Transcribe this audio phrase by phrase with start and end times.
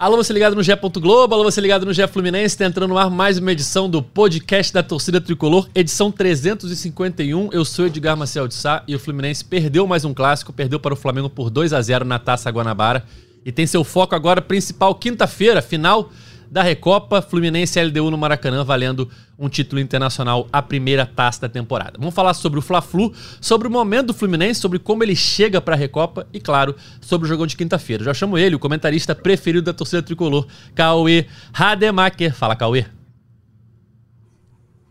[0.00, 0.72] Alô, você ligado no GE.
[0.98, 4.02] Globo, alô, você ligado no GE Fluminense, tá entrando no ar mais uma edição do
[4.02, 7.50] podcast da torcida tricolor, edição 351.
[7.52, 10.94] Eu sou Edgar Marcel de Sá e o Fluminense perdeu mais um clássico, perdeu para
[10.94, 13.04] o Flamengo por 2 a 0 na Taça Guanabara
[13.44, 16.10] e tem seu foco agora principal quinta-feira, final
[16.50, 19.08] da Recopa Fluminense LDU no Maracanã, valendo
[19.38, 21.92] um título internacional, a primeira taça da temporada.
[21.96, 25.74] Vamos falar sobre o Fla-Flu, sobre o momento do Fluminense, sobre como ele chega para
[25.74, 28.02] a Recopa e, claro, sobre o jogão de quinta-feira.
[28.02, 32.34] Já chamo ele, o comentarista preferido da torcida tricolor, Cauê Rademacher.
[32.34, 32.84] Fala, Cauê.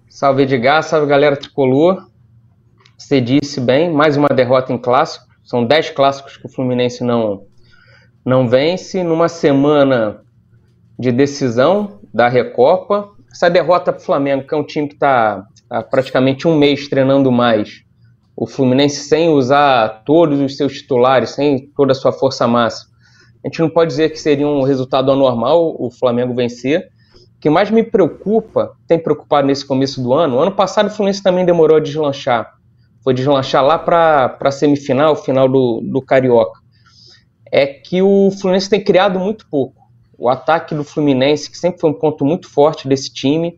[0.08, 2.09] Salve Edgar, salve galera tricolor.
[2.98, 5.26] Você disse bem, mais uma derrota em clássico.
[5.44, 7.44] São 10 clássicos que o Fluminense não,
[8.26, 9.03] não vence.
[9.03, 10.22] Numa semana
[10.99, 13.09] de decisão da Recopa.
[13.31, 16.89] Essa derrota para o Flamengo, que é um time que está há praticamente um mês
[16.89, 17.84] treinando mais,
[18.35, 22.89] o Fluminense sem usar todos os seus titulares, sem toda a sua força máxima,
[23.44, 26.89] a gente não pode dizer que seria um resultado anormal o Flamengo vencer.
[27.38, 31.23] O que mais me preocupa, tem preocupado nesse começo do ano, ano passado o Fluminense
[31.23, 32.53] também demorou a deslanchar.
[33.02, 36.59] Foi deslanchar lá para a semifinal, final do, do Carioca.
[37.50, 39.78] É que o Fluminense tem criado muito pouco.
[40.20, 43.58] O ataque do Fluminense, que sempre foi um ponto muito forte desse time,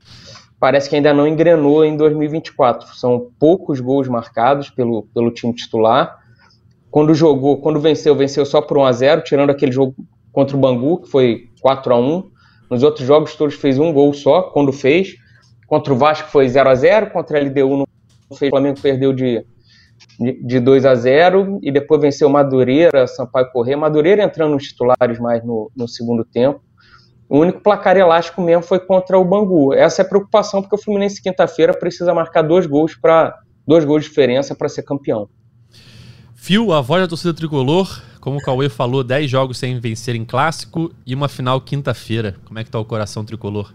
[0.59, 2.95] parece que ainda não engrenou em 2024.
[2.95, 6.19] São poucos gols marcados pelo, pelo time titular.
[6.91, 9.95] Quando jogou, quando venceu, venceu só por 1 a 0 tirando aquele jogo
[10.31, 12.29] contra o Bangu, que foi 4 a 1
[12.69, 15.15] Nos outros jogos todos fez um gol só, quando fez.
[15.65, 17.87] Contra o Vasco foi 0 a 0 contra a LDU não
[18.37, 18.49] fez.
[18.49, 19.43] O Flamengo perdeu de,
[20.43, 23.75] de 2 a 0 e depois venceu Madureira, Sampaio Corrêa.
[23.75, 26.61] Madureira entrando nos titulares mais no, no segundo tempo.
[27.27, 29.73] O único placar elástico mesmo foi contra o Bangu.
[29.73, 34.03] Essa é a preocupação, porque o Fluminense quinta-feira precisa marcar dois gols para dois gols
[34.03, 35.29] de diferença para ser campeão.
[36.35, 40.25] Fio, a voz da torcida tricolor, como o Cauê falou, 10 jogos sem vencer em
[40.25, 42.35] clássico e uma final quinta-feira.
[42.45, 43.73] Como é que tá o coração tricolor?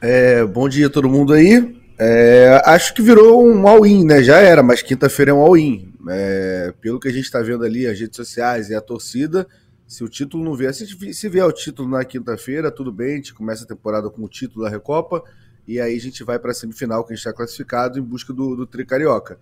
[0.00, 1.81] É, bom dia a todo mundo aí.
[2.04, 4.24] É, acho que virou um all-in, né?
[4.24, 5.94] Já era, mas quinta-feira é um all-in.
[6.08, 9.46] É, pelo que a gente está vendo ali, as redes sociais e a torcida,
[9.86, 13.16] se o título não vier, se, se vier o título na quinta-feira, tudo bem, a
[13.18, 15.22] gente começa a temporada com o título da Recopa
[15.64, 18.32] e aí a gente vai para a semifinal, que a gente está classificado, em busca
[18.32, 19.38] do, do Tricarioca.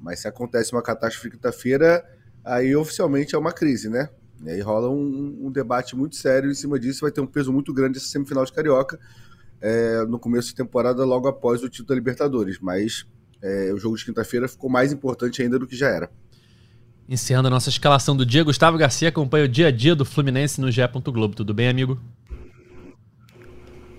[0.00, 2.04] Mas se acontece uma catástrofe quinta-feira,
[2.44, 4.08] aí oficialmente é uma crise, né?
[4.42, 7.52] E aí rola um, um, debate muito sério em cima disso, vai ter um peso
[7.52, 8.98] muito grande essa semifinal de Carioca,
[9.60, 12.58] é, no começo de temporada, logo após o título da Libertadores.
[12.60, 13.06] Mas
[13.42, 16.10] é, o jogo de quinta-feira ficou mais importante ainda do que já era.
[17.08, 20.60] Encerrando a nossa escalação do dia, Gustavo Garcia acompanha o dia a dia do Fluminense
[20.60, 20.82] no GE.
[21.06, 21.34] Globo.
[21.34, 21.98] Tudo bem, amigo?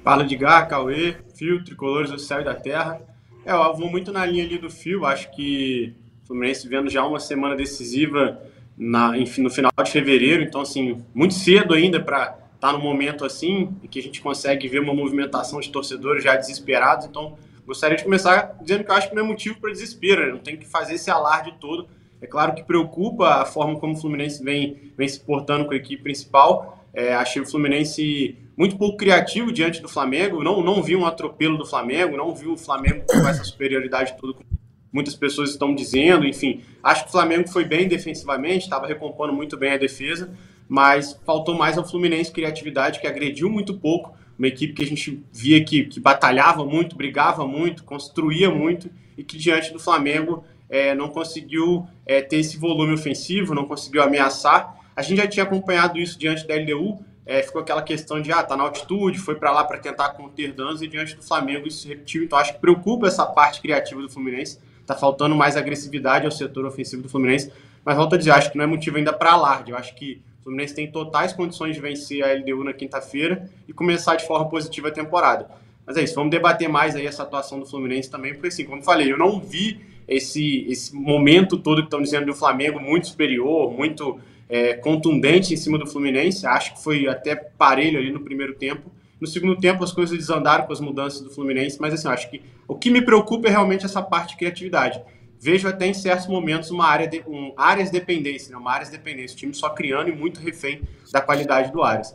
[0.04, 3.02] Fala de Gar, Cauê, Fio, Tricolores do Céu e da Terra.
[3.46, 7.04] É, eu vou muito na linha ali do Fio, acho que o Fluminense vendo já
[7.06, 8.40] uma semana decisiva
[8.78, 13.26] na, enfim, no final de fevereiro, então assim, muito cedo ainda para está no momento
[13.26, 17.08] assim, em que a gente consegue ver uma movimentação de torcedores já desesperados.
[17.08, 17.36] Então,
[17.66, 20.32] gostaria de começar dizendo que eu acho que não é motivo para desespero, né?
[20.32, 21.88] não tem que fazer esse alarde todo.
[22.22, 25.76] É claro que preocupa a forma como o Fluminense vem, vem se portando com a
[25.76, 26.86] equipe principal.
[26.94, 30.44] É, achei o Fluminense muito pouco criativo diante do Flamengo.
[30.44, 34.36] Não, não vi um atropelo do Flamengo, não vi o Flamengo com essa superioridade toda
[34.36, 34.46] que
[34.94, 36.28] muitas pessoas estão dizendo.
[36.28, 40.30] Enfim, acho que o Flamengo foi bem defensivamente, estava recompondo muito bem a defesa
[40.72, 45.22] mas faltou mais ao Fluminense criatividade, que agrediu muito pouco, uma equipe que a gente
[45.30, 50.96] via que, que batalhava muito, brigava muito, construía muito, e que diante do Flamengo é,
[50.96, 54.74] não conseguiu é, ter esse volume ofensivo, não conseguiu ameaçar.
[54.96, 58.42] A gente já tinha acompanhado isso diante da LDU, é, ficou aquela questão de, ah,
[58.42, 61.82] tá na altitude, foi para lá para tentar conter danos, e diante do Flamengo isso
[61.82, 62.24] se repetiu.
[62.24, 66.66] Então acho que preocupa essa parte criativa do Fluminense, tá faltando mais agressividade ao setor
[66.66, 67.52] ofensivo do Fluminense,
[67.84, 70.22] mas volto a dizer, acho que não é motivo ainda para alarde, eu acho que
[70.42, 74.50] o Fluminense tem totais condições de vencer a LDU na quinta-feira e começar de forma
[74.50, 75.48] positiva a temporada.
[75.86, 78.82] Mas é isso, vamos debater mais aí essa atuação do Fluminense também, porque assim, como
[78.82, 83.72] falei, eu não vi esse, esse momento todo que estão dizendo do Flamengo muito superior,
[83.72, 86.46] muito é, contundente em cima do Fluminense.
[86.48, 88.92] Acho que foi até parelho ali no primeiro tempo.
[89.20, 92.42] No segundo tempo as coisas desandaram com as mudanças do Fluminense, mas assim, acho que
[92.68, 95.00] o que me preocupa é realmente essa parte de criatividade
[95.42, 98.58] vejo até em certos momentos uma área de, um, áreas de dependência, né?
[98.58, 102.14] uma área de dependência, o time só criando e muito refém da qualidade do Ares.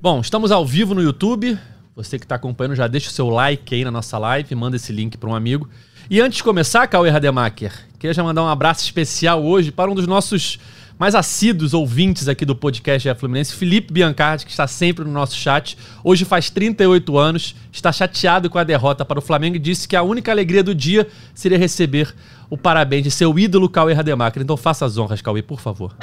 [0.00, 1.58] Bom, estamos ao vivo no YouTube.
[1.94, 4.92] Você que está acompanhando, já deixa o seu like aí na nossa live, manda esse
[4.92, 5.66] link para um amigo.
[6.10, 9.94] E antes de começar, Cauê Rademacher, queria já mandar um abraço especial hoje para um
[9.94, 10.58] dos nossos
[10.98, 15.36] mais assíduos ouvintes aqui do podcast GE Fluminense, Felipe Biancardi, que está sempre no nosso
[15.36, 15.76] chat.
[16.02, 19.94] Hoje faz 38 anos, está chateado com a derrota para o Flamengo e disse que
[19.94, 22.14] a única alegria do dia seria receber
[22.48, 24.42] o parabéns de seu ídolo Cauê Rademacher.
[24.42, 25.94] Então faça as honras, Cauê, por favor.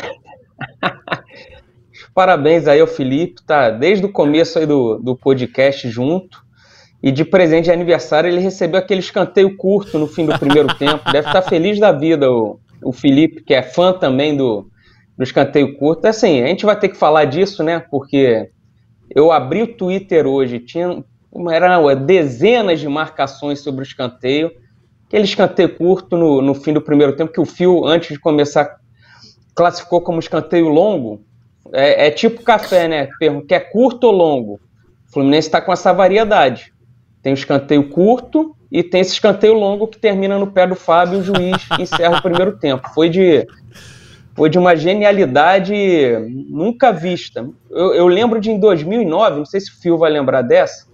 [2.13, 6.43] parabéns aí ao Felipe, tá desde o começo aí do, do podcast junto.
[7.01, 11.11] E de presente de aniversário ele recebeu aquele escanteio curto no fim do primeiro tempo.
[11.11, 14.71] Deve estar feliz da vida o, o Felipe, que é fã também do,
[15.17, 16.05] do escanteio curto.
[16.05, 17.79] Assim, a gente vai ter que falar disso, né?
[17.79, 18.49] Porque
[19.09, 21.03] eu abri o Twitter hoje, tinha
[21.51, 24.51] eram dezenas de marcações sobre o escanteio.
[25.07, 28.77] Aquele escanteio curto no, no fim do primeiro tempo, que o Fio, antes de começar,
[29.55, 31.23] classificou como escanteio longo.
[31.71, 33.09] É, é tipo café, né?
[33.47, 34.59] Que é curto ou longo.
[35.07, 36.71] O Fluminense está com essa variedade.
[37.21, 41.19] Tem o escanteio curto e tem esse escanteio longo que termina no pé do Fábio
[41.19, 42.89] o juiz encerra o primeiro tempo.
[42.93, 43.47] Foi de,
[44.35, 45.73] foi de uma genialidade
[46.49, 47.47] nunca vista.
[47.69, 50.87] Eu, eu, lembro de em 2009, não sei se o Fio vai lembrar dessa,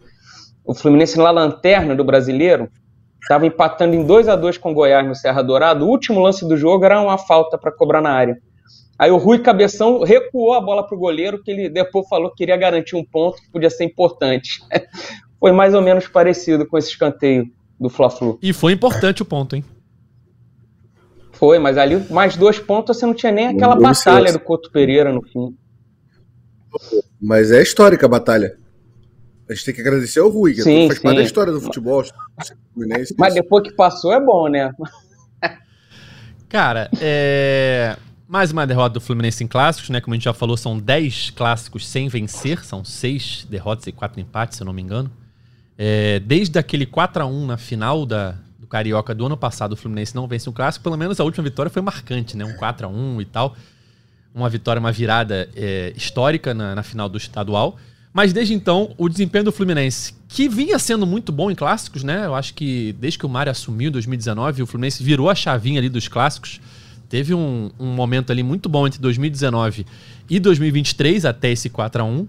[0.65, 2.69] o Fluminense na lanterna do brasileiro
[3.21, 5.85] estava empatando em 2 a 2 com o Goiás no Serra Dourado.
[5.85, 8.37] O último lance do jogo era uma falta para cobrar na área.
[8.97, 12.37] Aí o Rui Cabeção recuou a bola para o goleiro, que ele depois falou que
[12.37, 14.61] queria garantir um ponto que podia ser importante.
[15.39, 17.49] foi mais ou menos parecido com esse escanteio
[17.79, 18.37] do Fla-Flu.
[18.41, 19.63] E foi importante o ponto, hein?
[21.39, 25.13] Foi, mas ali mais dois pontos você não tinha nem aquela batalha do Couto Pereira
[25.13, 25.57] no fim.
[27.19, 28.57] Mas é histórica a batalha.
[29.49, 31.03] A gente tem que agradecer ao Rui, que sim, faz sim.
[31.03, 32.03] parte da história do futebol.
[33.17, 34.69] Mas depois que passou é bom, né?
[36.49, 37.95] Cara, é...
[38.27, 40.01] mais uma derrota do Fluminense em clássicos, né?
[40.01, 44.19] Como a gente já falou, são 10 clássicos sem vencer, são 6 derrotas e 4
[44.19, 45.09] empates, se eu não me engano.
[45.77, 48.35] É, desde aquele 4 a 1 na final da,
[48.69, 50.83] Carioca do ano passado, o Fluminense não vence um clássico.
[50.83, 52.45] Pelo menos a última vitória foi marcante, né?
[52.45, 53.55] Um 4 a 1 e tal.
[54.33, 57.77] Uma vitória, uma virada é, histórica na, na, final do estadual.
[58.13, 62.25] Mas desde então, o desempenho do Fluminense, que vinha sendo muito bom em clássicos, né?
[62.25, 65.79] Eu acho que desde que o Mário assumiu em 2019, o Fluminense virou a chavinha
[65.79, 66.61] ali dos clássicos.
[67.09, 69.85] Teve um, um momento ali muito bom entre 2019
[70.29, 72.27] e 2023, até esse 4 a 1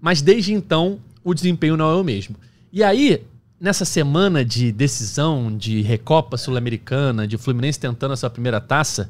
[0.00, 2.36] Mas desde então, o desempenho não é o mesmo.
[2.72, 3.22] E aí,
[3.64, 9.08] nessa semana de decisão de Recopa Sul-Americana, de Fluminense tentando a sua primeira taça,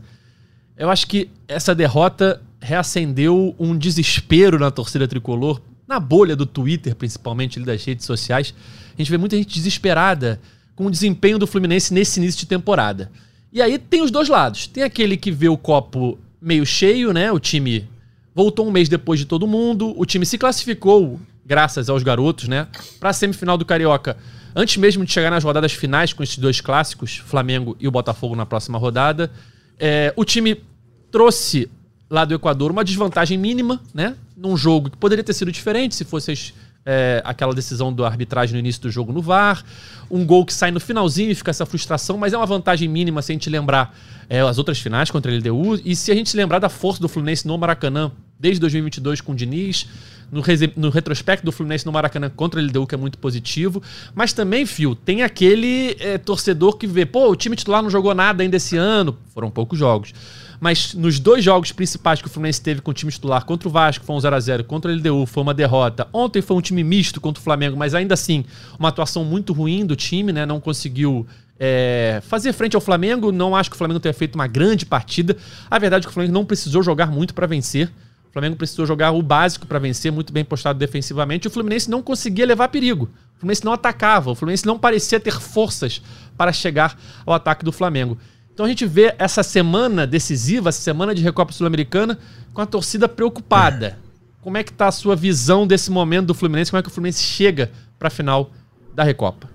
[0.78, 6.94] eu acho que essa derrota reacendeu um desespero na torcida tricolor, na bolha do Twitter,
[6.94, 8.54] principalmente das redes sociais.
[8.96, 10.40] A gente vê muita gente desesperada
[10.76, 13.10] com o desempenho do Fluminense nesse início de temporada.
[13.52, 14.68] E aí tem os dois lados.
[14.68, 17.32] Tem aquele que vê o copo meio cheio, né?
[17.32, 17.88] O time
[18.32, 22.68] voltou um mês depois de todo mundo, o time se classificou graças aos garotos, né?
[23.00, 24.16] Para a semifinal do Carioca.
[24.54, 28.36] Antes mesmo de chegar nas rodadas finais com esses dois clássicos, Flamengo e o Botafogo
[28.36, 29.30] na próxima rodada,
[29.78, 30.62] é, o time
[31.10, 31.68] trouxe
[32.08, 34.16] lá do Equador uma desvantagem mínima, né?
[34.36, 36.54] Num jogo que poderia ter sido diferente se fosse
[36.86, 39.64] é, aquela decisão do arbitragem no início do jogo no VAR.
[40.10, 43.22] Um gol que sai no finalzinho e fica essa frustração, mas é uma vantagem mínima
[43.22, 43.96] se a gente lembrar
[44.28, 47.08] é, as outras finais contra a LDU e se a gente lembrar da força do
[47.08, 49.86] Fluminense no Maracanã desde 2022 com o Diniz,
[50.30, 50.42] no,
[50.76, 53.82] no, retrospecto do Fluminense no Maracanã contra a LDU, que é muito positivo.
[54.14, 58.14] Mas também, Fio, tem aquele é, torcedor que vê, pô, o time titular não jogou
[58.14, 59.16] nada ainda esse ano.
[59.32, 60.12] Foram poucos jogos.
[60.60, 63.70] Mas nos dois jogos principais que o Fluminense teve com o time titular, contra o
[63.70, 66.06] Vasco foi um 0x0, contra a LDU foi uma derrota.
[66.12, 68.44] Ontem foi um time misto contra o Flamengo, mas ainda assim,
[68.78, 70.46] uma atuação muito ruim do time, né?
[70.46, 71.26] Não conseguiu
[71.58, 73.30] é, fazer frente ao Flamengo.
[73.32, 75.36] Não acho que o Flamengo tenha feito uma grande partida.
[75.70, 77.90] A verdade é que o Flamengo não precisou jogar muito para vencer.
[78.28, 81.44] O Flamengo precisou jogar o básico para vencer, muito bem postado defensivamente.
[81.44, 83.08] E o Fluminense não conseguia levar perigo.
[83.36, 84.30] O Fluminense não atacava.
[84.30, 86.02] O Fluminense não parecia ter forças
[86.36, 88.18] para chegar ao ataque do Flamengo.
[88.54, 92.18] Então a gente vê essa semana decisiva, essa semana de Recopa Sul-Americana,
[92.52, 93.98] com a torcida preocupada.
[94.40, 96.70] Como é que está a sua visão desse momento do Fluminense?
[96.70, 98.52] Como é que o Fluminense chega para a final
[98.94, 99.54] da Recopa?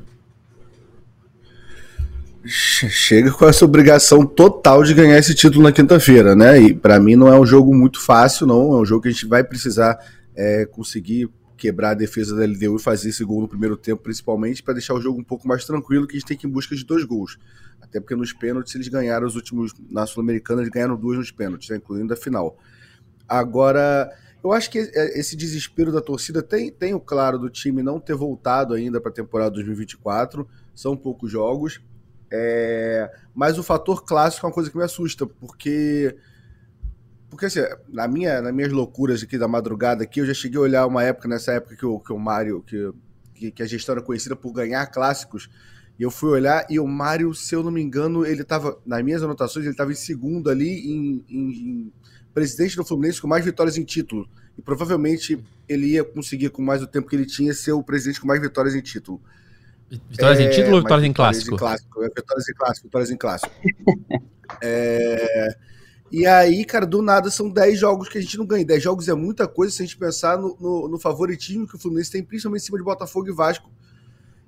[2.45, 6.59] chega com essa obrigação total de ganhar esse título na quinta-feira, né?
[6.59, 8.73] E para mim não é um jogo muito fácil, não.
[8.73, 9.99] É um jogo que a gente vai precisar
[10.35, 14.63] é, conseguir quebrar a defesa da LDU e fazer esse gol no primeiro tempo, principalmente
[14.63, 16.51] para deixar o jogo um pouco mais tranquilo, que a gente tem que ir em
[16.51, 17.37] busca de dois gols.
[17.89, 21.69] Até porque nos pênaltis eles ganharam os últimos na Sul-Americana, eles ganharam duas nos pênaltis,
[21.69, 21.77] né?
[21.77, 22.57] incluindo a final.
[23.27, 24.11] Agora,
[24.43, 27.99] eu acho que é, esse desespero da torcida tem, tem o claro do time não
[27.99, 30.47] ter voltado ainda para a temporada 2024.
[30.73, 31.81] São poucos jogos.
[32.31, 36.15] É, mas o fator clássico é uma coisa que me assusta, porque.
[37.29, 40.61] Porque assim, na minha, nas minhas loucuras aqui da madrugada aqui, eu já cheguei a
[40.61, 44.01] olhar uma época, nessa época que o, que o Mário, que, que, a gestão era
[44.03, 45.47] conhecida por ganhar clássicos,
[45.99, 49.03] e eu fui olhar e o Mário, se eu não me engano, ele estava, nas
[49.03, 51.93] minhas anotações, ele estava em segundo ali em, em, em,
[52.33, 54.25] presidente do Fluminense com mais vitórias em título.
[54.57, 55.37] E provavelmente
[55.67, 58.41] ele ia conseguir, com mais o tempo que ele tinha, ser o presidente com mais
[58.41, 59.21] vitórias em título.
[60.09, 61.55] Vitórias é, em título ou vitórias em clássico?
[61.55, 62.03] Em clássico?
[62.03, 63.53] É, vitórias em clássico, vitórias em clássico.
[64.63, 65.57] é,
[66.09, 68.65] E aí, cara, do nada são 10 jogos que a gente não ganha.
[68.65, 71.79] 10 jogos é muita coisa se a gente pensar no, no, no favoritismo que o
[71.79, 73.69] Fluminense tem, principalmente em cima de Botafogo e Vasco.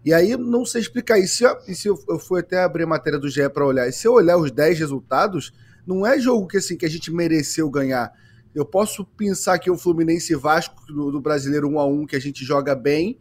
[0.03, 1.43] E aí, não sei explicar isso.
[1.67, 4.07] E se eu, eu fui até abrir a matéria do GE para olhar, e se
[4.07, 5.53] eu olhar os 10 resultados,
[5.85, 8.11] não é jogo que, assim, que a gente mereceu ganhar.
[8.53, 12.15] Eu posso pensar que o Fluminense e Vasco do, do brasileiro 1 a 1 que
[12.15, 13.19] a gente joga bem,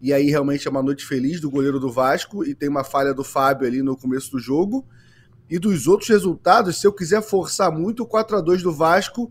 [0.00, 3.12] e aí realmente é uma noite feliz do goleiro do Vasco, e tem uma falha
[3.12, 4.86] do Fábio ali no começo do jogo.
[5.50, 9.30] E dos outros resultados, se eu quiser forçar muito, o 4 a 2 do Vasco,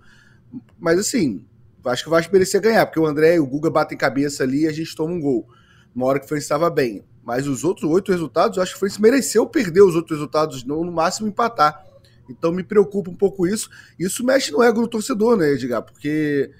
[0.77, 1.43] mas assim,
[1.85, 4.61] acho que o Vasco merecia ganhar, porque o André e o Guga batem cabeça ali
[4.61, 5.47] e a gente toma um gol.
[5.95, 7.03] Uma hora que o Fluminense estava bem.
[7.23, 10.63] Mas os outros oito resultados, eu acho que o Fluminense mereceu perder os outros resultados,
[10.63, 11.85] no, máximo empatar.
[12.29, 13.69] Então me preocupa um pouco isso.
[13.97, 15.81] Isso mexe no ego do torcedor, né, Edgar?
[15.81, 16.51] Porque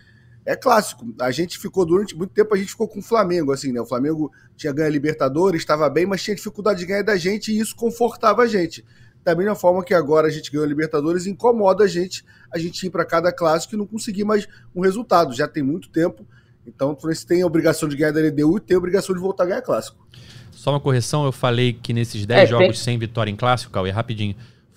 [0.45, 1.13] é clássico.
[1.19, 3.81] A gente ficou durante muito tempo, a gente ficou com o Flamengo, assim, né?
[3.81, 7.51] O Flamengo tinha ganho a Libertadores, estava bem, mas tinha dificuldade de ganhar da gente
[7.51, 8.85] e isso confortava a gente.
[9.23, 12.85] Da mesma forma que agora a gente ganhou a Libertadores, incomoda a gente a gente
[12.85, 15.33] ir para cada clássico e não conseguir mais um resultado.
[15.33, 16.27] Já tem muito tempo.
[16.65, 19.21] Então o Fluminense tem a obrigação de ganhar da LDU e tem a obrigação de
[19.21, 19.97] voltar a ganhar clássico.
[20.51, 22.75] Só uma correção, eu falei que nesses 10 é, jogos tem...
[22.75, 24.35] sem vitória em clássico, Cauê, rapidinho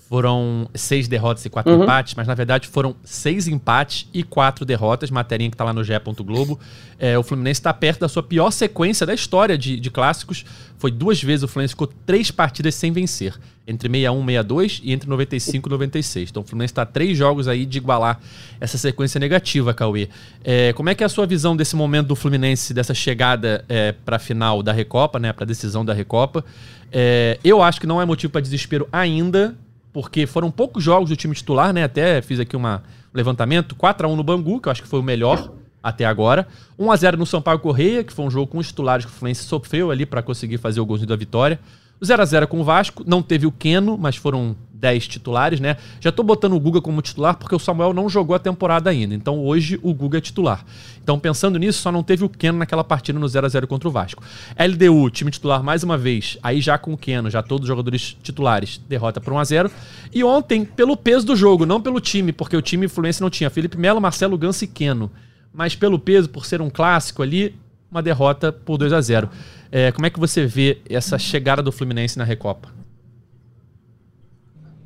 [0.09, 1.83] foram seis derrotas e quatro uhum.
[1.83, 5.83] empates, mas na verdade foram seis empates e quatro derrotas, materinha que está lá no
[5.83, 5.95] GE.
[6.25, 6.61] Globo.
[6.99, 10.45] É, o Fluminense está perto da sua pior sequência da história de, de, clássicos.
[10.79, 13.35] Foi duas vezes o Fluminense ficou três partidas sem vencer,
[13.67, 16.31] entre 61 e 62 e entre 95 e 96.
[16.31, 18.21] Então o Fluminense está três jogos aí de igualar
[18.61, 20.09] essa sequência negativa, Cauê.
[20.45, 23.91] É, como é que é a sua visão desse momento do Fluminense, dessa chegada é,
[23.91, 26.45] para a final da Recopa, né, para a decisão da Recopa?
[26.93, 29.57] É, eu acho que não é motivo para desespero ainda,
[29.97, 31.83] porque foram poucos jogos do time titular, né?
[31.83, 32.83] Até fiz aqui uma,
[33.15, 33.75] um levantamento.
[33.75, 35.51] 4 a 1 no Bangu, que eu acho que foi o melhor
[35.83, 36.47] até agora.
[36.79, 39.15] 1 a 0 no Sampaio Correia, que foi um jogo com os titulares que o
[39.15, 41.59] Fluminense sofreu ali para conseguir fazer o golzinho da vitória.
[41.99, 45.61] O 0 a 0 com o Vasco, não teve o Keno, mas foram 10 titulares,
[45.61, 45.77] né?
[46.01, 49.15] Já tô botando o Guga como titular porque o Samuel não jogou a temporada ainda.
[49.15, 50.65] Então hoje o Guga é titular.
[51.03, 53.89] Então pensando nisso, só não teve o Keno naquela partida no 0 a 0 contra
[53.89, 54.23] o Vasco.
[54.59, 58.17] LDU, time titular mais uma vez, aí já com o Keno, já todos os jogadores
[58.23, 59.71] titulares, derrota por 1 a 0
[60.13, 63.51] E ontem, pelo peso do jogo, não pelo time, porque o time Fluminense não tinha
[63.51, 65.11] Felipe Melo, Marcelo Ganso e Keno.
[65.53, 67.55] Mas pelo peso, por ser um clássico ali,
[67.91, 69.31] uma derrota por 2 a 0
[69.73, 72.69] é, Como é que você vê essa chegada do Fluminense na Recopa?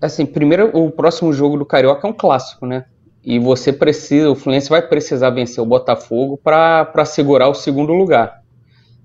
[0.00, 2.86] Assim, primeiro, o próximo jogo do Carioca é um clássico, né?
[3.22, 8.40] E você precisa, o Fluminense vai precisar vencer o Botafogo para segurar o segundo lugar.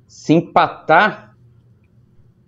[0.07, 1.35] Se empatar,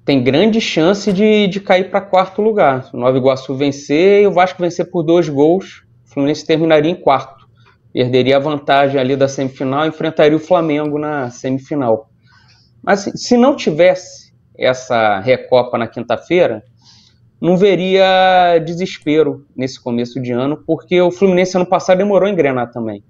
[0.05, 2.89] tem grande chance de, de cair para quarto lugar.
[2.93, 6.95] O Nova Iguaçu vencer e o Vasco vencer por dois gols, o Fluminense terminaria em
[6.95, 7.45] quarto.
[7.91, 12.09] Perderia a vantagem ali da semifinal e enfrentaria o Flamengo na semifinal.
[12.81, 16.63] Mas assim, se não tivesse essa Recopa na quinta-feira,
[17.39, 22.71] não veria desespero nesse começo de ano, porque o Fluminense ano passado demorou a engrenar
[22.71, 23.03] também.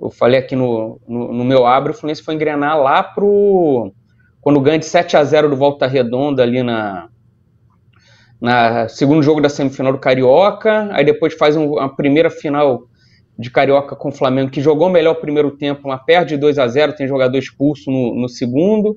[0.00, 3.92] Eu falei aqui no, no, no meu abre, o Fluminense foi engrenar lá pro.
[4.40, 7.08] Quando ganha de 7 a 0 do Volta Redonda ali na,
[8.40, 12.88] na segundo jogo da semifinal do Carioca, aí depois faz um, a primeira final
[13.38, 16.58] de Carioca com o Flamengo, que jogou melhor o primeiro tempo, uma perde de 2
[16.58, 18.96] a 0 tem jogador expulso no, no segundo,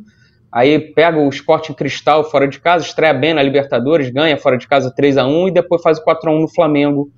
[0.56, 4.66] Aí pega o Sporting Cristal fora de casa, estreia bem na Libertadores, ganha fora de
[4.66, 7.12] casa 3 a 1 e depois faz o 4 a 1 no Flamengo,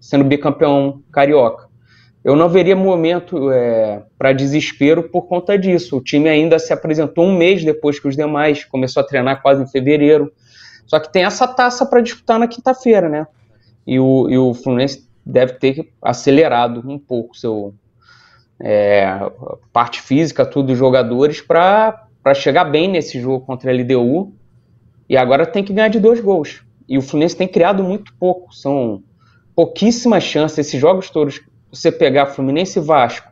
[0.00, 1.66] sendo bicampeão carioca.
[2.22, 5.96] Eu não veria momento é, para desespero por conta disso.
[5.96, 9.64] O time ainda se apresentou um mês depois que os demais, começou a treinar quase
[9.64, 10.32] em fevereiro.
[10.86, 13.26] Só que tem essa taça para disputar na quinta-feira, né?
[13.84, 17.74] E o, e o Fluminense deve ter acelerado um pouco seu
[18.60, 19.08] é,
[19.72, 24.34] parte física, tudo dos jogadores para para chegar bem nesse jogo contra a LDU
[25.08, 26.60] e agora tem que ganhar de dois gols.
[26.88, 29.04] E o Fluminense tem criado muito pouco, são
[29.54, 30.58] pouquíssimas chances.
[30.58, 31.40] Esses jogos todos,
[31.70, 33.30] você pegar Fluminense e Vasco,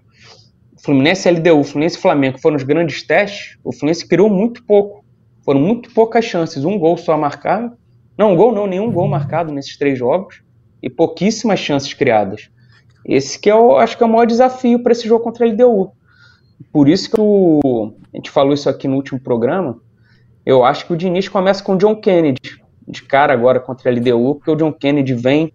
[0.81, 5.05] Fluminense LDU, Fluminense e Flamengo, foram os grandes testes, o Fluminense criou muito pouco.
[5.45, 7.77] Foram muito poucas chances, um gol só marcado.
[8.17, 10.41] Não, um gol não, nenhum gol marcado nesses três jogos
[10.81, 12.49] e pouquíssimas chances criadas.
[13.05, 15.91] Esse que eu acho que é o maior desafio para esse jogo contra a LDU.
[16.73, 19.77] Por isso que o, a gente falou isso aqui no último programa,
[20.47, 23.95] eu acho que o Diniz começa com o John Kennedy, de cara agora contra a
[23.95, 25.53] LDU, porque o John Kennedy vem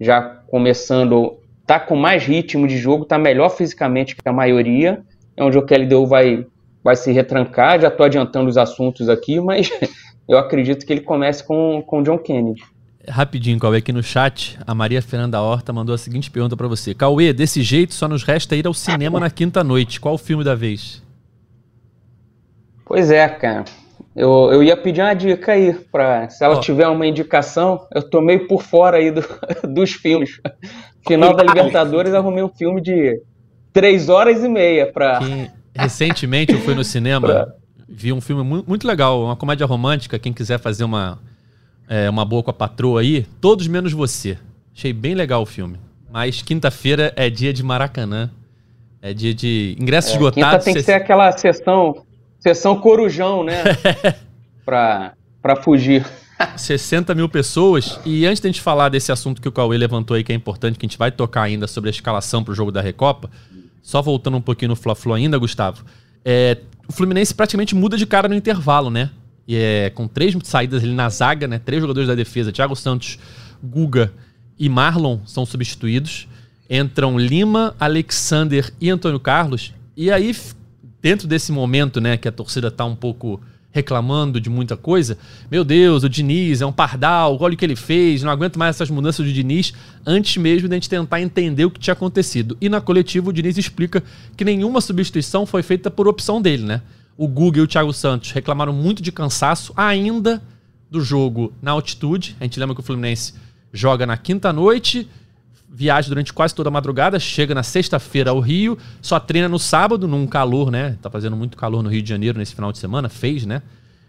[0.00, 5.02] já começando, tá com mais ritmo de jogo, tá melhor fisicamente que a maioria,
[5.36, 6.46] é onde o LDU vai,
[6.82, 9.70] vai se retrancar, já tô adiantando os assuntos aqui, mas
[10.26, 12.62] eu acredito que ele comece com, com o John Kennedy.
[13.08, 16.92] Rapidinho, Cauê, aqui no chat, a Maria Fernanda Horta mandou a seguinte pergunta para você.
[16.92, 20.00] Cauê, desse jeito só nos resta ir ao cinema na quinta noite.
[20.00, 21.02] Qual o filme da vez?
[22.88, 23.66] Pois é, cara.
[24.16, 26.60] Eu, eu ia pedir uma dica aí, pra, se ela oh.
[26.60, 29.22] tiver uma indicação, eu tô meio por fora aí do,
[29.72, 30.40] dos filmes.
[31.06, 33.22] Final da Libertadores, arrumei um filme de
[33.72, 35.20] três horas e meia pra.
[35.20, 37.54] Que, recentemente eu fui no cinema, pra...
[37.88, 40.18] vi um filme muito, muito legal, uma comédia romântica.
[40.18, 41.20] Quem quiser fazer uma,
[41.88, 44.36] é, uma boa com a patroa aí, todos menos você.
[44.74, 45.78] Achei bem legal o filme.
[46.10, 48.30] Mas quinta-feira é dia de Maracanã.
[49.00, 50.64] É dia de ingressos é, esgotados.
[50.64, 52.04] Quinta tem que ser aquela sessão
[52.38, 53.62] Sessão Corujão, né?
[54.64, 56.06] pra, pra fugir.
[56.56, 57.98] 60 mil pessoas.
[58.04, 60.34] E antes de a gente falar desse assunto que o Cauê levantou aí, que é
[60.34, 63.30] importante, que a gente vai tocar ainda sobre a escalação para o jogo da Recopa,
[63.82, 65.84] só voltando um pouquinho no Fla-Flu ainda, Gustavo,
[66.24, 69.10] é, o Fluminense praticamente muda de cara no intervalo, né?
[69.46, 71.58] E é, com três saídas ali na zaga, né?
[71.58, 73.18] Três jogadores da defesa, Thiago Santos,
[73.62, 74.12] Guga
[74.58, 76.28] e Marlon são substituídos.
[76.68, 79.72] Entram Lima, Alexander e Antônio Carlos.
[79.96, 80.34] E aí
[81.00, 83.40] dentro desse momento, né, que a torcida tá um pouco
[83.70, 85.18] reclamando de muita coisa,
[85.50, 88.76] meu Deus, o Diniz é um pardal, olha o que ele fez, não aguento mais
[88.76, 89.72] essas mudanças do Diniz,
[90.06, 92.56] antes mesmo de a gente tentar entender o que tinha acontecido.
[92.60, 94.02] E na coletiva o Diniz explica
[94.36, 96.82] que nenhuma substituição foi feita por opção dele, né?
[97.16, 100.42] O Guga e o Thiago Santos reclamaram muito de cansaço ainda
[100.90, 102.36] do jogo na altitude.
[102.40, 103.34] A gente lembra que o Fluminense
[103.72, 105.08] joga na quinta noite,
[105.70, 110.08] viaja durante quase toda a madrugada, chega na sexta-feira ao Rio, só treina no sábado,
[110.08, 110.96] num calor, né?
[111.02, 113.62] Tá fazendo muito calor no Rio de Janeiro nesse final de semana, fez, né?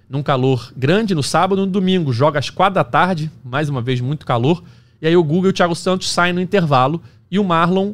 [0.10, 4.02] Num calor grande no sábado, no domingo joga às quatro da tarde, mais uma vez
[4.02, 4.64] muito calor.
[5.02, 7.94] E aí o Google e o Thiago Santos saem no intervalo e o Marlon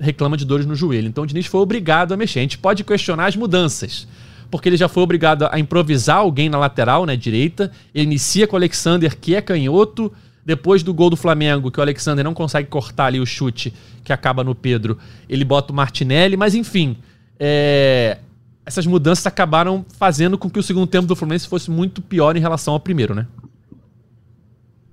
[0.00, 1.08] reclama de dores no joelho.
[1.08, 2.38] Então o Diniz foi obrigado a mexer.
[2.38, 4.08] A gente pode questionar as mudanças,
[4.50, 7.70] porque ele já foi obrigado a improvisar alguém na lateral, né, direita.
[7.94, 10.10] Ele inicia com o Alexander, que é canhoto,
[10.48, 13.70] depois do gol do Flamengo, que o Alexander não consegue cortar ali o chute
[14.02, 14.96] que acaba no Pedro,
[15.28, 16.96] ele bota o Martinelli, mas enfim,
[17.38, 18.16] é...
[18.64, 22.40] essas mudanças acabaram fazendo com que o segundo tempo do Fluminense fosse muito pior em
[22.40, 23.26] relação ao primeiro, né?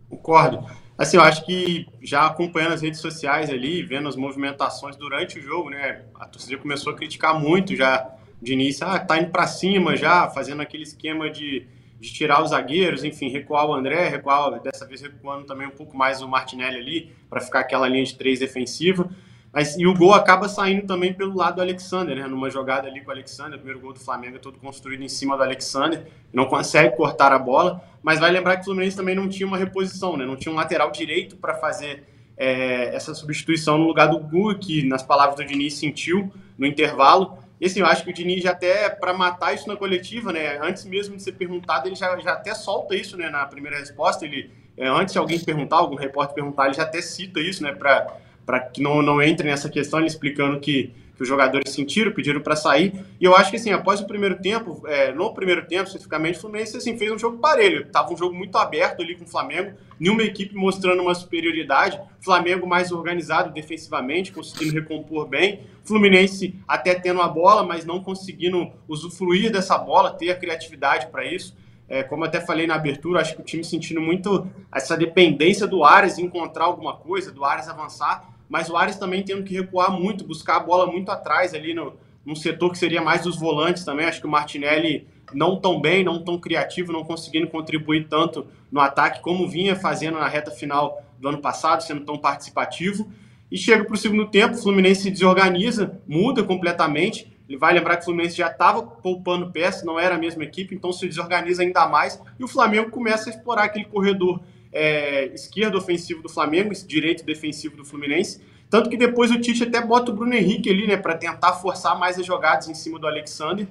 [0.09, 0.65] Concordo.
[0.97, 5.41] Assim, eu acho que já acompanhando as redes sociais ali, vendo as movimentações durante o
[5.41, 6.01] jogo, né?
[6.19, 8.05] A torcida começou a criticar muito já
[8.41, 11.65] de início, ah, tá indo para cima já, fazendo aquele esquema de
[11.99, 15.95] de tirar os zagueiros, enfim, recuar o André, recuar, dessa vez recuando também um pouco
[15.97, 19.09] mais o Martinelli ali, para ficar aquela linha de três defensiva.
[19.55, 22.27] Mas, e o gol acaba saindo também pelo lado do Alexander, né?
[22.27, 25.07] Numa jogada ali com o Alexander, o primeiro gol do Flamengo é todo construído em
[25.07, 29.15] cima do Alexander, não consegue cortar a bola, mas vai lembrar que o Fluminense também
[29.15, 30.25] não tinha uma reposição, né?
[30.25, 32.03] Não tinha um lateral direito para fazer
[32.35, 37.37] é, essa substituição no lugar do Gu, que nas palavras do Diniz sentiu no intervalo.
[37.59, 40.59] E assim, eu acho que o Diniz já até, para matar isso na coletiva, né,
[40.61, 44.25] antes mesmo de ser perguntado, ele já, já até solta isso, né, na primeira resposta,
[44.25, 47.71] ele, é, antes de alguém perguntar, algum repórter perguntar, ele já até cita isso, né,
[47.71, 52.41] para que não, não entre nessa questão, ele explicando que que os jogadores sentiram, pediram
[52.41, 52.93] para sair.
[53.19, 56.41] E eu acho que, assim, após o primeiro tempo, é, no primeiro tempo, especificamente, o
[56.41, 57.87] Fluminense assim, fez um jogo parelho.
[57.89, 61.99] Tava um jogo muito aberto ali com o Flamengo, nenhuma equipe mostrando uma superioridade.
[62.19, 65.61] Flamengo mais organizado defensivamente, conseguindo recompor bem.
[65.83, 71.25] Fluminense até tendo a bola, mas não conseguindo usufruir dessa bola, ter a criatividade para
[71.25, 71.55] isso.
[71.87, 75.83] É, como até falei na abertura, acho que o time sentindo muito essa dependência do
[75.83, 80.25] Ares encontrar alguma coisa, do Ares avançar mas o Ares também tendo que recuar muito,
[80.25, 81.93] buscar a bola muito atrás ali no,
[82.25, 84.05] num setor que seria mais dos volantes também.
[84.05, 88.79] Acho que o Martinelli não tão bem, não tão criativo, não conseguindo contribuir tanto no
[88.79, 93.09] ataque como vinha fazendo na reta final do ano passado, sendo tão participativo.
[93.51, 97.31] E chega para o segundo tempo, o Fluminense se desorganiza, muda completamente.
[97.47, 100.73] Ele vai lembrar que o Fluminense já estava poupando peças, não era a mesma equipe,
[100.73, 102.19] então se desorganiza ainda mais.
[102.39, 104.41] E o Flamengo começa a explorar aquele corredor
[104.75, 108.41] é, esquerdo ofensivo do Flamengo, direito defensivo do Fluminense.
[108.69, 111.97] Tanto que depois o Tite até bota o Bruno Henrique ali, né, para tentar forçar
[111.97, 113.65] mais as jogadas em cima do Alexander.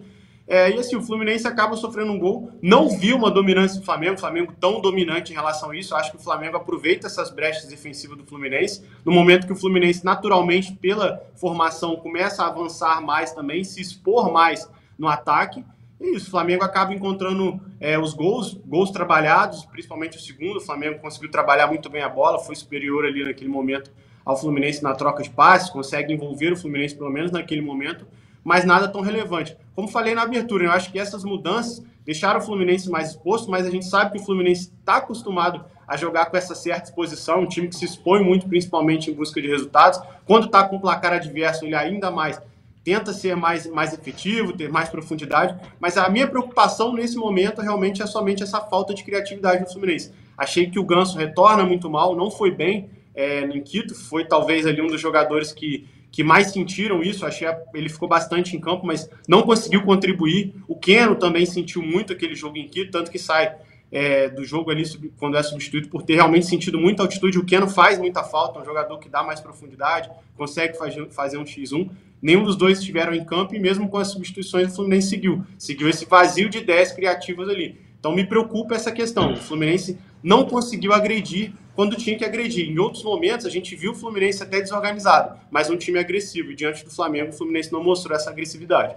[0.47, 2.51] É, e assim, o Fluminense acaba sofrendo um gol.
[2.62, 5.95] Não viu uma dominância do Flamengo, o Flamengo tão dominante em relação a isso.
[5.95, 8.83] Acho que o Flamengo aproveita essas brechas defensivas do Fluminense.
[9.05, 14.33] No momento que o Fluminense, naturalmente, pela formação, começa a avançar mais também, se expor
[14.33, 15.64] mais no ataque.
[16.00, 20.57] E isso, o Flamengo acaba encontrando é, os gols, gols trabalhados, principalmente o segundo.
[20.57, 23.90] O Flamengo conseguiu trabalhar muito bem a bola, foi superior ali naquele momento
[24.24, 28.07] ao Fluminense na troca de passes, consegue envolver o Fluminense pelo menos naquele momento,
[28.42, 29.57] mas nada tão relevante.
[29.74, 33.66] Como falei na abertura, eu acho que essas mudanças deixaram o Fluminense mais exposto, mas
[33.66, 37.46] a gente sabe que o Fluminense está acostumado a jogar com essa certa exposição, um
[37.46, 40.00] time que se expõe muito, principalmente em busca de resultados.
[40.26, 42.40] Quando está com o placar adverso, ele ainda mais
[42.85, 48.03] tenta ser mais, mais efetivo, ter mais profundidade, mas a minha preocupação nesse momento realmente
[48.03, 50.12] é somente essa falta de criatividade no Fluminense.
[50.37, 54.66] Achei que o Ganso retorna muito mal, não foi bem é, no Quito, foi talvez
[54.66, 57.25] ali um dos jogadores que, que mais sentiram isso.
[57.25, 60.55] Achei ele ficou bastante em campo, mas não conseguiu contribuir.
[60.68, 63.55] O Keno também sentiu muito aquele jogo em Quito, tanto que sai
[63.92, 64.83] é, do jogo ali
[65.16, 67.38] quando é substituído por ter realmente sentido muita altitude.
[67.38, 71.38] O Keno faz muita falta, é um jogador que dá mais profundidade, consegue fazer, fazer
[71.38, 71.88] um X1.
[72.25, 75.45] Nenhum dos dois estiveram em campo e mesmo com as substituições o Fluminense seguiu.
[75.59, 77.79] Seguiu esse vazio de 10 criativas ali.
[78.01, 79.35] Então me preocupa essa questão.
[79.35, 82.71] O Fluminense não conseguiu agredir quando tinha que agredir.
[82.71, 86.53] Em outros momentos, a gente viu o Fluminense até desorganizado, mas um time agressivo.
[86.53, 88.95] E diante do Flamengo, o Fluminense não mostrou essa agressividade.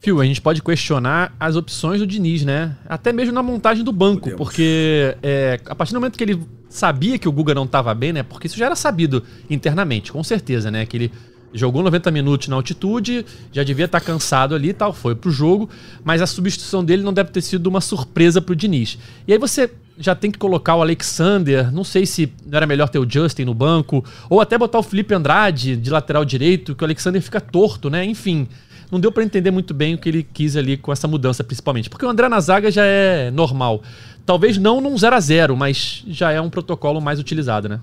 [0.00, 2.78] Fio, a gente pode questionar as opções do Diniz, né?
[2.88, 7.18] Até mesmo na montagem do banco, porque é, a partir do momento que ele sabia
[7.18, 8.22] que o Guga não estava bem, né?
[8.22, 10.86] Porque isso já era sabido internamente, com certeza, né?
[10.86, 11.12] Que ele
[11.52, 15.30] jogou 90 minutos na altitude, já devia estar tá cansado ali e tal, foi pro
[15.30, 15.68] jogo,
[16.04, 18.98] mas a substituição dele não deve ter sido uma surpresa pro Diniz.
[19.26, 22.88] E aí você já tem que colocar o Alexander, não sei se não era melhor
[22.88, 26.84] ter o Justin no banco, ou até botar o Felipe Andrade de lateral direito, que
[26.84, 28.04] o Alexander fica torto, né?
[28.04, 28.46] Enfim,
[28.90, 31.90] não deu para entender muito bem o que ele quis ali com essa mudança, principalmente.
[31.90, 33.82] Porque o André na zaga já é normal.
[34.24, 37.80] Talvez não num 0 a 0 mas já é um protocolo mais utilizado, né?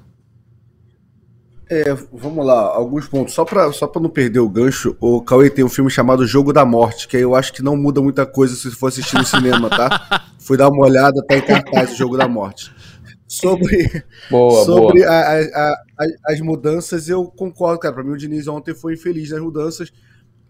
[1.69, 3.33] É, vamos lá, alguns pontos.
[3.33, 6.53] Só pra, só pra não perder o gancho, o Cauê tem um filme chamado Jogo
[6.53, 9.25] da Morte, que aí eu acho que não muda muita coisa se for assistir no
[9.25, 10.27] cinema, tá?
[10.39, 12.71] Fui dar uma olhada, tá em cartaz o Jogo da Morte.
[13.27, 15.11] Sobre, boa, sobre boa.
[15.11, 17.93] A, a, a, as mudanças, eu concordo, cara.
[17.93, 19.91] Pra mim, o Diniz ontem foi infeliz nas mudanças.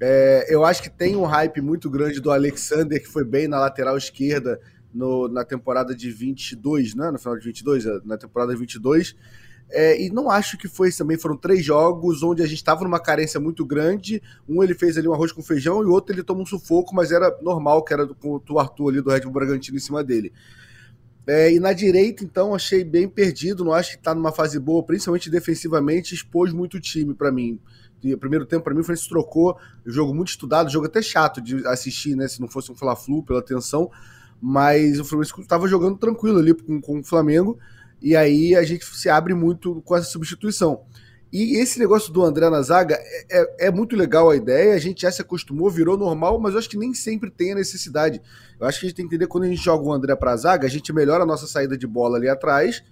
[0.01, 3.60] É, eu acho que tem um hype muito grande do Alexander, que foi bem na
[3.60, 4.60] lateral esquerda
[4.93, 7.10] no, na temporada de 22, né?
[7.10, 9.15] No final de 22, é, na temporada 22.
[9.69, 11.17] É, e não acho que foi também.
[11.17, 14.21] Foram três jogos onde a gente estava numa carência muito grande.
[14.47, 16.95] Um ele fez ali um arroz com feijão e o outro ele tomou um sufoco,
[16.95, 20.04] mas era normal, que era com o Arthur ali do Red Bull Bragantino em cima
[20.04, 20.32] dele.
[21.28, 23.65] É, e na direita, então, achei bem perdido.
[23.65, 26.13] Não acho que está numa fase boa, principalmente defensivamente.
[26.13, 27.60] Expôs muito o time para mim.
[28.04, 29.58] O primeiro tempo, para mim, o Fluminense trocou.
[29.84, 32.28] Jogo muito estudado, jogo até chato de assistir, né?
[32.28, 33.89] Se não fosse um Fla-Flu, pela tensão.
[34.39, 37.58] Mas o Fluminense estava jogando tranquilo ali com, com o Flamengo
[38.05, 40.83] e aí a gente se abre muito com essa substituição.
[41.33, 44.77] E esse negócio do André na zaga é, é, é, muito legal a ideia, a
[44.77, 48.21] gente já se acostumou, virou normal, mas eu acho que nem sempre tem a necessidade.
[48.59, 50.33] Eu acho que a gente tem que entender quando a gente joga o André para
[50.33, 52.83] a zaga, a gente melhora a nossa saída de bola ali atrás,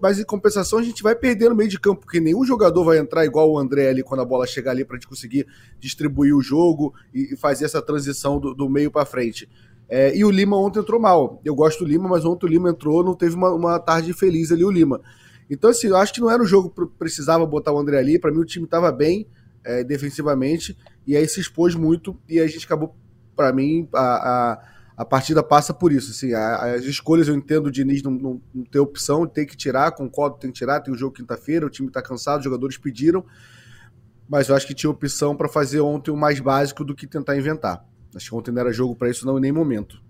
[0.00, 2.98] mas em compensação a gente vai perder no meio de campo, porque nenhum jogador vai
[2.98, 5.44] entrar igual o André ali quando a bola chegar ali para a gente conseguir
[5.80, 9.48] distribuir o jogo e fazer essa transição do, do meio para frente.
[9.90, 11.42] É, e o Lima ontem entrou mal.
[11.44, 14.52] Eu gosto do Lima, mas ontem o Lima entrou, não teve uma, uma tarde feliz
[14.52, 15.00] ali o Lima.
[15.50, 18.16] Então, assim, eu acho que não era um jogo que precisava botar o André ali.
[18.16, 19.26] Para mim, o time estava bem
[19.64, 22.94] é, defensivamente, e aí se expôs muito, e a gente acabou,
[23.34, 24.62] para mim, a, a,
[24.98, 26.12] a, partida passa por isso.
[26.12, 29.56] Assim, a, as escolhas eu entendo o Diniz não, não, não ter opção, tem que
[29.56, 30.78] tirar, concordo, tem que tirar.
[30.78, 33.24] Tem o jogo quinta-feira, o time está cansado, os jogadores pediram,
[34.28, 37.36] mas eu acho que tinha opção para fazer ontem o mais básico do que tentar
[37.36, 37.84] inventar.
[38.14, 40.00] Acho que ontem não era jogo para isso, não, em nenhum momento.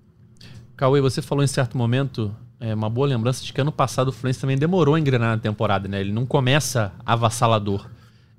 [0.76, 4.12] Cauê, você falou em certo momento, é uma boa lembrança de que ano passado o
[4.12, 6.00] Fluminense também demorou a engrenar na temporada, né?
[6.00, 7.88] Ele não começa avassalador.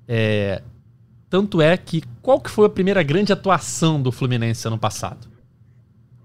[0.08, 0.60] É,
[1.30, 5.28] tanto é que qual que foi a primeira grande atuação do Fluminense ano passado?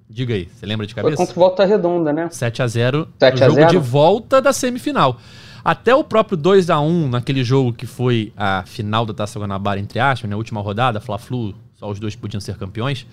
[0.09, 1.15] Diga aí, você lembra de cabeça?
[1.15, 2.29] Foi contra Volta Redonda, né?
[2.31, 3.69] 7 a 0 7 a jogo 0.
[3.69, 5.19] de volta da semifinal.
[5.63, 9.79] Até o próprio 2 a 1 naquele jogo que foi a final da Taça Guanabara,
[9.79, 10.35] entre aspas, né?
[10.35, 13.05] Última rodada, Fla-Flu, só os dois podiam ser campeões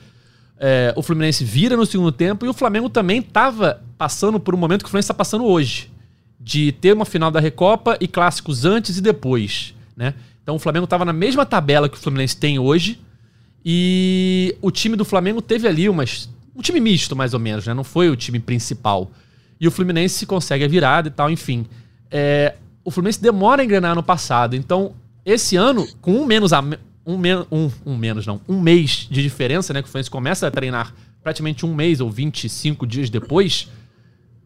[0.59, 4.59] é, o Fluminense vira no segundo tempo e o Flamengo também estava passando por um
[4.59, 5.91] momento que o Fluminense está passando hoje.
[6.39, 9.75] De ter uma final da Recopa e clássicos antes e depois.
[9.97, 10.15] Né?
[10.43, 13.01] Então o Flamengo estava na mesma tabela que o Fluminense tem hoje.
[13.65, 16.29] E o time do Flamengo teve ali umas.
[16.55, 17.75] Um time misto, mais ou menos, né?
[17.75, 19.11] Não foi o time principal.
[19.59, 21.67] E o Fluminense consegue a virada e tal, enfim.
[22.11, 24.55] É, o Fluminense demora a engrenar no passado.
[24.55, 24.93] Então,
[25.25, 26.63] esse ano, com um menos a,
[27.07, 27.17] um,
[27.51, 29.83] um, um menos, não, um mês de diferença, né?
[29.83, 33.71] Que o Fluminense começa a treinar praticamente um mês ou 25 dias depois,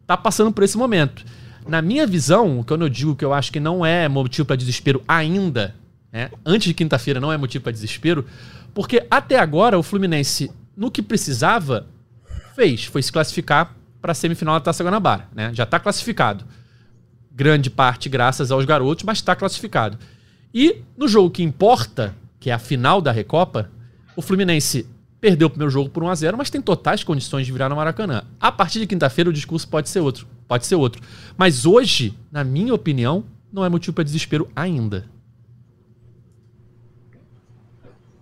[0.07, 1.25] tá passando por esse momento.
[1.67, 5.03] Na minha visão, quando eu digo que eu acho que não é motivo para desespero
[5.07, 5.75] ainda,
[6.11, 6.31] né?
[6.45, 8.25] Antes de quinta-feira não é motivo para desespero,
[8.73, 11.87] porque até agora o Fluminense, no que precisava,
[12.55, 15.51] fez, foi se classificar para a semifinal da Taça Guanabara, né?
[15.53, 16.45] Já está classificado.
[17.31, 19.99] Grande parte graças aos garotos, mas está classificado.
[20.53, 23.69] E no jogo que importa, que é a final da Recopa,
[24.15, 24.87] o Fluminense
[25.19, 27.75] perdeu o primeiro jogo por 1 a 0 mas tem totais condições de virar no
[27.75, 28.23] Maracanã.
[28.39, 30.27] A partir de quinta-feira o discurso pode ser outro.
[30.47, 31.01] Pode ser outro.
[31.37, 35.05] Mas hoje, na minha opinião, não é motivo para desespero ainda.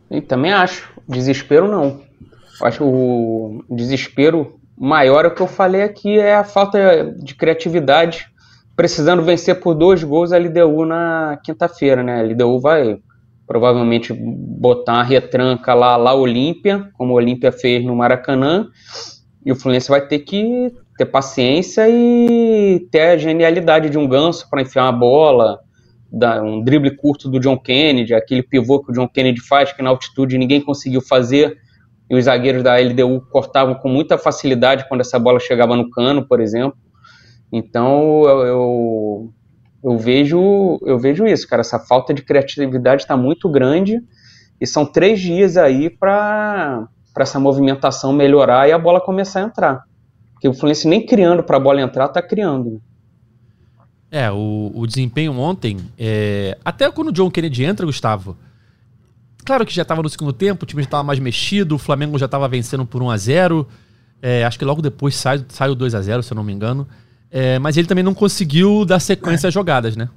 [0.10, 0.90] E também acho.
[1.08, 2.02] Desespero não.
[2.62, 7.36] Acho que o desespero maior é o que eu falei aqui, é a falta de
[7.36, 8.28] criatividade.
[8.76, 12.20] Precisando vencer por dois gols a LDU na quinta-feira, né?
[12.20, 13.00] A LDU vai
[13.48, 18.68] provavelmente botar uma retranca lá, lá Olímpia, como o Olímpia fez no Maracanã,
[19.46, 24.50] e o Fluminense vai ter que ter paciência e ter a genialidade de um ganso
[24.50, 25.60] para enfiar uma bola,
[26.44, 29.90] um drible curto do John Kennedy, aquele pivô que o John Kennedy faz, que na
[29.90, 31.58] altitude ninguém conseguiu fazer,
[32.10, 36.28] e os zagueiros da LDU cortavam com muita facilidade quando essa bola chegava no cano,
[36.28, 36.78] por exemplo.
[37.52, 38.97] Então eu, eu,
[39.84, 41.62] eu vejo eu vejo isso, cara.
[41.62, 44.02] Essa falta de criatividade está muito grande
[44.60, 46.88] e são três dias aí para
[47.18, 49.84] essa movimentação melhorar e a bola começar a entrar.
[50.34, 52.82] Porque o Fluminense nem criando para a bola entrar, tá criando.
[54.12, 58.38] É, o, o desempenho ontem, é, até quando o John Kennedy entra, Gustavo,
[59.44, 62.18] claro que já estava no segundo tempo, o time já estava mais mexido, o Flamengo
[62.18, 63.68] já estava vencendo por 1 a 0
[64.22, 66.54] é, acho que logo depois sai, sai o 2 a 0 se eu não me
[66.54, 66.88] engano.
[67.30, 70.10] É, mas ele também não conseguiu dar sequência às jogadas, né?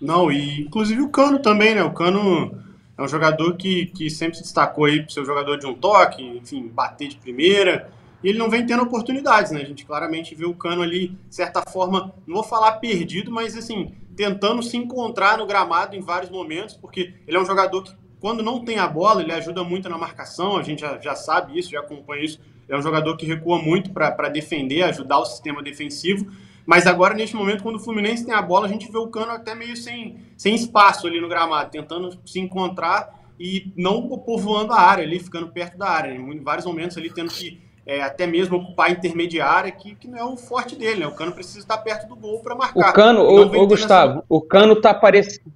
[0.00, 1.82] Não, e inclusive o Cano também, né?
[1.82, 2.54] O Cano
[2.96, 5.74] é um jogador que, que sempre se destacou aí por ser um jogador de um
[5.74, 7.90] toque, enfim, bater de primeira.
[8.22, 9.60] E ele não vem tendo oportunidades, né?
[9.60, 13.56] A gente claramente vê o Cano ali, de certa forma, não vou falar perdido, mas
[13.56, 17.94] assim, tentando se encontrar no gramado em vários momentos, porque ele é um jogador que,
[18.20, 21.58] quando não tem a bola, ele ajuda muito na marcação, a gente já, já sabe
[21.58, 22.38] isso, já acompanha isso
[22.70, 26.30] é um jogador que recua muito para defender, ajudar o sistema defensivo.
[26.64, 29.32] Mas agora, neste momento, quando o Fluminense tem a bola, a gente vê o Cano
[29.32, 34.80] até meio sem, sem espaço ali no gramado, tentando se encontrar e não povoando a
[34.80, 36.12] área ali, ficando perto da área.
[36.12, 40.18] Em vários momentos ali tendo que é, até mesmo ocupar a intermediária, que, que não
[40.18, 41.06] é o forte dele, né?
[41.08, 42.90] O Cano precisa estar perto do gol para marcar.
[42.90, 44.24] O Cano, ô, Gustavo, essa...
[44.28, 45.52] o Cano tá aparecendo.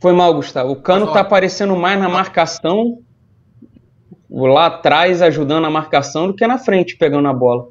[0.00, 0.72] Foi mal, Gustavo.
[0.72, 2.98] O Cano tá aparecendo mais na marcação
[4.30, 7.68] lá atrás ajudando a marcação do que na frente pegando a bola.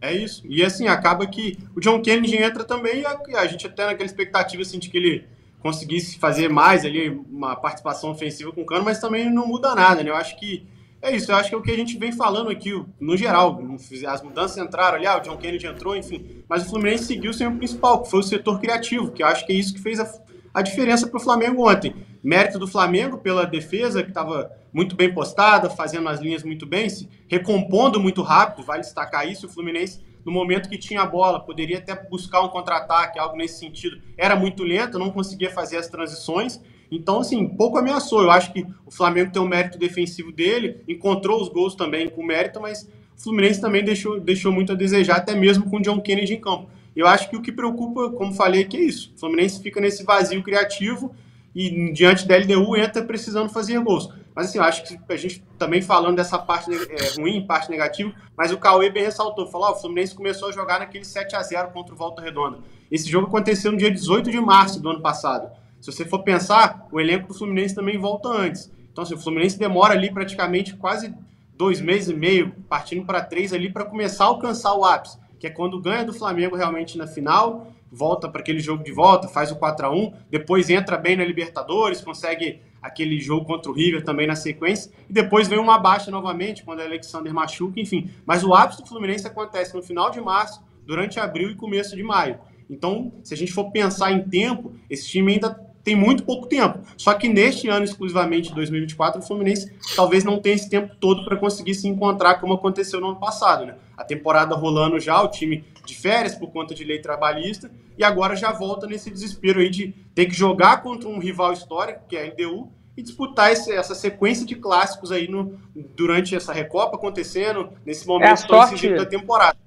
[0.00, 0.42] É isso.
[0.46, 4.60] E assim, acaba que o John Kennedy entra também e a, gente até naquela expectativa
[4.60, 5.24] assim, de que ele
[5.60, 10.02] conseguisse fazer mais ali, uma participação ofensiva com o Cano, mas também não muda nada,
[10.02, 10.10] né?
[10.10, 10.66] Eu acho que
[11.00, 13.62] é isso, eu acho que é o que a gente vem falando aqui, no geral.
[14.06, 16.42] As mudanças entraram ali, ah, o John Kennedy entrou, enfim.
[16.46, 19.46] Mas o Fluminense seguiu sem o principal, que foi o setor criativo, que eu acho
[19.46, 20.10] que é isso que fez a,
[20.52, 21.94] a diferença para o Flamengo ontem.
[22.22, 26.88] Mérito do Flamengo pela defesa, que estava muito bem postada, fazendo as linhas muito bem,
[26.88, 29.46] se recompondo muito rápido, vale destacar isso.
[29.46, 33.60] O Fluminense, no momento que tinha a bola, poderia até buscar um contra-ataque, algo nesse
[33.60, 34.02] sentido.
[34.18, 36.60] Era muito lento, não conseguia fazer as transições.
[36.90, 38.22] Então, assim, pouco ameaçou.
[38.22, 42.24] Eu acho que o Flamengo tem o mérito defensivo dele, encontrou os gols também com
[42.24, 42.82] mérito, mas
[43.16, 46.40] o Fluminense também deixou, deixou muito a desejar, até mesmo com o John Kennedy em
[46.40, 46.68] campo.
[46.96, 49.12] Eu acho que o que preocupa, como falei, que é isso.
[49.14, 51.14] O Fluminense fica nesse vazio criativo
[51.54, 54.10] e diante da LDU entra precisando fazer gols.
[54.34, 58.12] Mas assim, eu acho que a gente também falando dessa parte é, ruim, parte negativa,
[58.36, 61.42] mas o Cauê bem ressaltou, falou, oh, o Fluminense começou a jogar naquele 7 a
[61.42, 62.58] 0 contra o Volta Redonda.
[62.90, 65.50] Esse jogo aconteceu no dia 18 de março do ano passado.
[65.80, 68.72] Se você for pensar, o elenco do Fluminense também volta antes.
[68.90, 71.14] Então, assim, o Fluminense demora ali praticamente quase
[71.56, 75.48] dois meses e meio, partindo para três ali, para começar a alcançar o ápice que
[75.48, 79.52] é quando ganha do Flamengo realmente na final, volta para aquele jogo de volta, faz
[79.52, 84.04] o 4 a 1 depois entra bem na Libertadores, consegue aquele jogo contra o River
[84.04, 88.10] também na sequência, e depois vem uma baixa novamente, quando o Alexander machuca, enfim.
[88.26, 92.02] Mas o ápice do Fluminense acontece no final de março, durante abril e começo de
[92.02, 92.38] maio.
[92.68, 96.78] Então, se a gente for pensar em tempo, esse time ainda tem muito pouco tempo.
[96.96, 101.36] Só que neste ano, exclusivamente 2024, o Fluminense talvez não tenha esse tempo todo para
[101.36, 103.64] conseguir se encontrar como aconteceu no ano passado.
[103.64, 103.76] Né?
[103.96, 108.34] A temporada rolando já, o time de férias por conta de lei trabalhista, e agora
[108.34, 112.22] já volta nesse desespero aí de ter que jogar contra um rival histórico, que é
[112.22, 115.58] a LDU, e disputar esse, essa sequência de clássicos aí no,
[115.96, 118.94] durante essa Recopa acontecendo, nesse momento é sorte...
[118.94, 119.58] da temporada.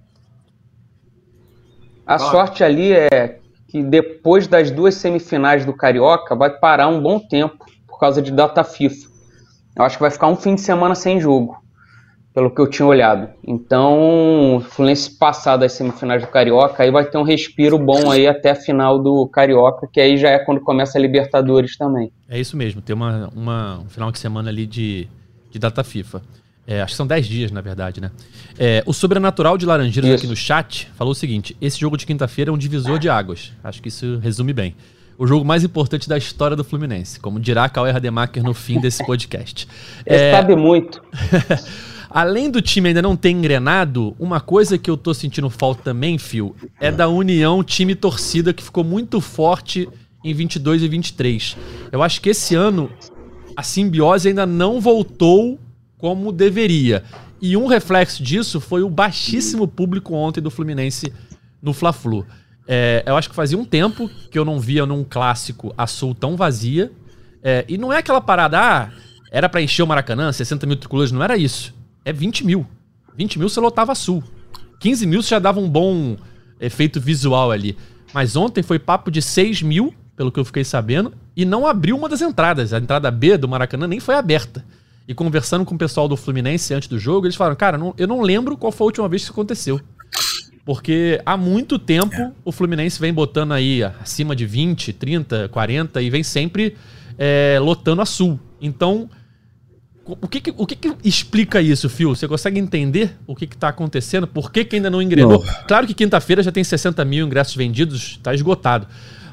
[2.05, 7.19] A sorte ali é que depois das duas semifinais do Carioca vai parar um bom
[7.19, 9.09] tempo por causa de data FIFA.
[9.75, 11.61] Eu acho que vai ficar um fim de semana sem jogo,
[12.37, 13.29] pelo que eu tinha olhado.
[13.43, 18.27] Então, o Fluminense passar das semifinais do Carioca, aí vai ter um respiro bom aí
[18.27, 22.11] até a final do Carioca, que aí já é quando começa a Libertadores também.
[22.29, 25.07] É isso mesmo, ter uma, uma, um final de semana ali de,
[25.49, 26.21] de data FIFA.
[26.67, 28.11] É, acho que são 10 dias, na verdade, né?
[28.59, 32.51] É, o Sobrenatural de Laranjeiras aqui no chat falou o seguinte: esse jogo de quinta-feira
[32.51, 33.51] é um divisor de águas.
[33.63, 34.75] Acho que isso resume bem.
[35.17, 39.03] O jogo mais importante da história do Fluminense, como dirá Cauê Rademacher no fim desse
[39.03, 39.67] podcast.
[40.05, 40.31] Ele é...
[40.31, 41.01] sabe muito.
[42.17, 46.17] Além do time ainda não ter engrenado, uma coisa que eu tô sentindo falta também,
[46.17, 49.87] Phil, é da união time-torcida que ficou muito forte
[50.23, 51.55] em 22 e 23.
[51.91, 52.89] Eu acho que esse ano
[53.55, 55.59] a simbiose ainda não voltou
[55.99, 57.03] como deveria.
[57.39, 61.13] E um reflexo disso foi o baixíssimo público ontem do Fluminense
[61.61, 62.25] no Fla-Flu.
[62.67, 66.15] É, eu acho que fazia um tempo que eu não via num clássico a Sul
[66.15, 66.91] tão vazia.
[67.43, 68.89] É, e não é aquela parada, ah,
[69.31, 71.77] era para encher o Maracanã, 60 mil tricolores, não era isso.
[72.07, 72.65] É 20 mil.
[73.17, 74.23] 20 mil você lotava Sul.
[74.79, 76.15] 15 mil você já dava um bom
[76.57, 77.77] efeito visual ali.
[78.13, 81.97] Mas ontem foi papo de 6 mil, pelo que eu fiquei sabendo, e não abriu
[81.97, 82.71] uma das entradas.
[82.71, 84.63] A entrada B do Maracanã nem foi aberta.
[85.05, 88.07] E conversando com o pessoal do Fluminense antes do jogo, eles falaram: Cara, não, eu
[88.07, 89.81] não lembro qual foi a última vez que isso aconteceu.
[90.63, 96.09] Porque há muito tempo o Fluminense vem botando aí acima de 20, 30, 40 e
[96.09, 96.77] vem sempre
[97.17, 98.39] é, lotando a Sul.
[98.61, 99.09] Então,
[100.07, 102.15] o que, que o que, que, explica isso, Fio?
[102.15, 104.27] Você consegue entender o que está acontecendo?
[104.27, 105.43] Por que, que ainda não engrenou?
[105.43, 105.53] Não.
[105.67, 108.87] Claro que quinta-feira já tem 60 mil ingressos vendidos, está esgotado.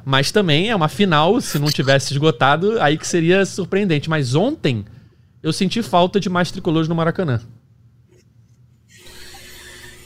[0.04, 4.10] Mas também é uma final, se não tivesse esgotado, aí que seria surpreendente.
[4.10, 4.84] Mas ontem
[5.42, 7.40] eu senti falta de mais tricolores no Maracanã.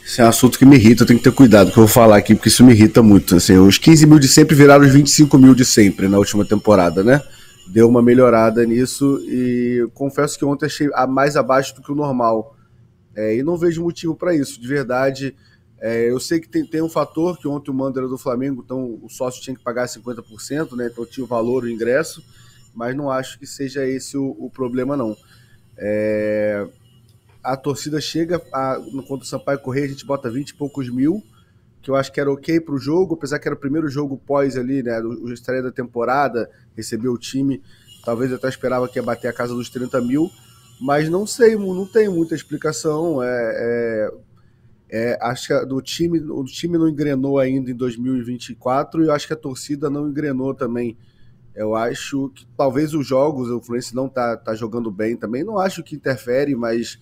[0.05, 1.87] Esse é um assunto que me irrita, eu tenho que ter cuidado que eu vou
[1.87, 3.35] falar aqui, porque isso me irrita muito.
[3.35, 7.03] Assim, os 15 mil de sempre viraram os 25 mil de sempre na última temporada,
[7.03, 7.21] né?
[7.69, 12.55] Deu uma melhorada nisso e confesso que ontem achei mais abaixo do que o normal.
[13.15, 15.35] É, e não vejo motivo para isso, de verdade.
[15.79, 18.61] É, eu sei que tem, tem um fator que ontem o mando era do Flamengo,
[18.65, 20.89] então o sócio tinha que pagar 50%, né?
[20.91, 22.23] Então tinha o valor, o ingresso
[22.73, 25.15] mas não acho que seja esse o, o problema, não.
[25.77, 26.67] É,
[27.43, 28.77] a torcida chega, a,
[29.07, 31.23] contra o Sampaio Correia, a gente bota 20 e poucos mil,
[31.81, 34.17] que eu acho que era ok para o jogo, apesar que era o primeiro jogo
[34.17, 37.61] pós ali, né, o estreia da temporada, recebeu o time,
[38.03, 40.29] talvez eu até esperava que ia bater a casa dos 30 mil,
[40.81, 44.11] mas não sei, não tem muita explicação, é, é,
[44.91, 49.27] é, acho que do time, o time não engrenou ainda em 2024 e eu acho
[49.27, 50.97] que a torcida não engrenou também
[51.59, 55.43] eu acho que talvez os jogos, o Fluminense não tá, tá jogando bem também.
[55.43, 56.97] Não acho que interfere, mas,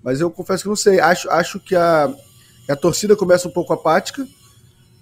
[0.00, 1.00] mas eu confesso que não sei.
[1.00, 2.14] Acho, acho que a,
[2.72, 4.26] a torcida começa um pouco apática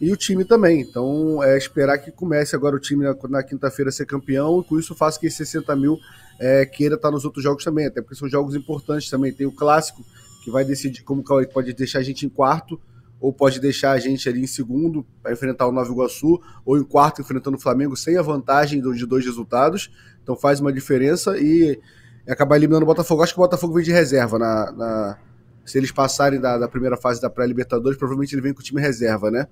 [0.01, 0.81] e o time também.
[0.81, 4.79] Então é esperar que comece agora o time na, na quinta-feira ser campeão e com
[4.79, 5.99] isso faça que esses 60 mil
[6.39, 9.33] é, queira estar nos outros jogos também, até porque são jogos importantes também.
[9.33, 10.05] Tem o clássico
[10.43, 12.79] que vai decidir como pode deixar a gente em quarto
[13.21, 16.85] ou pode deixar a gente ali em segundo para enfrentar o Nova Iguaçu, ou em
[16.85, 19.91] quarto enfrentando o Flamengo sem a vantagem de dois resultados.
[20.23, 21.81] Então faz uma diferença e
[22.29, 23.23] acabar eliminando o Botafogo.
[23.23, 25.19] Acho que o Botafogo vem de reserva na, na
[25.65, 28.81] se eles passarem da, da primeira fase da pré-Libertadores, provavelmente ele vem com o time
[28.81, 29.47] reserva, né?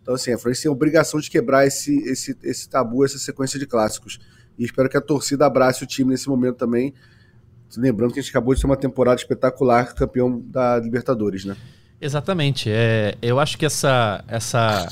[0.00, 3.58] Então, assim, a Fluminense tem a obrigação de quebrar esse, esse, esse tabu, essa sequência
[3.58, 4.18] de clássicos.
[4.58, 6.94] E espero que a torcida abrace o time nesse momento também.
[7.76, 11.56] Lembrando que a gente acabou de ter uma temporada espetacular, campeão da Libertadores, né?
[12.00, 12.70] Exatamente.
[12.70, 14.88] É, eu acho que essa, essa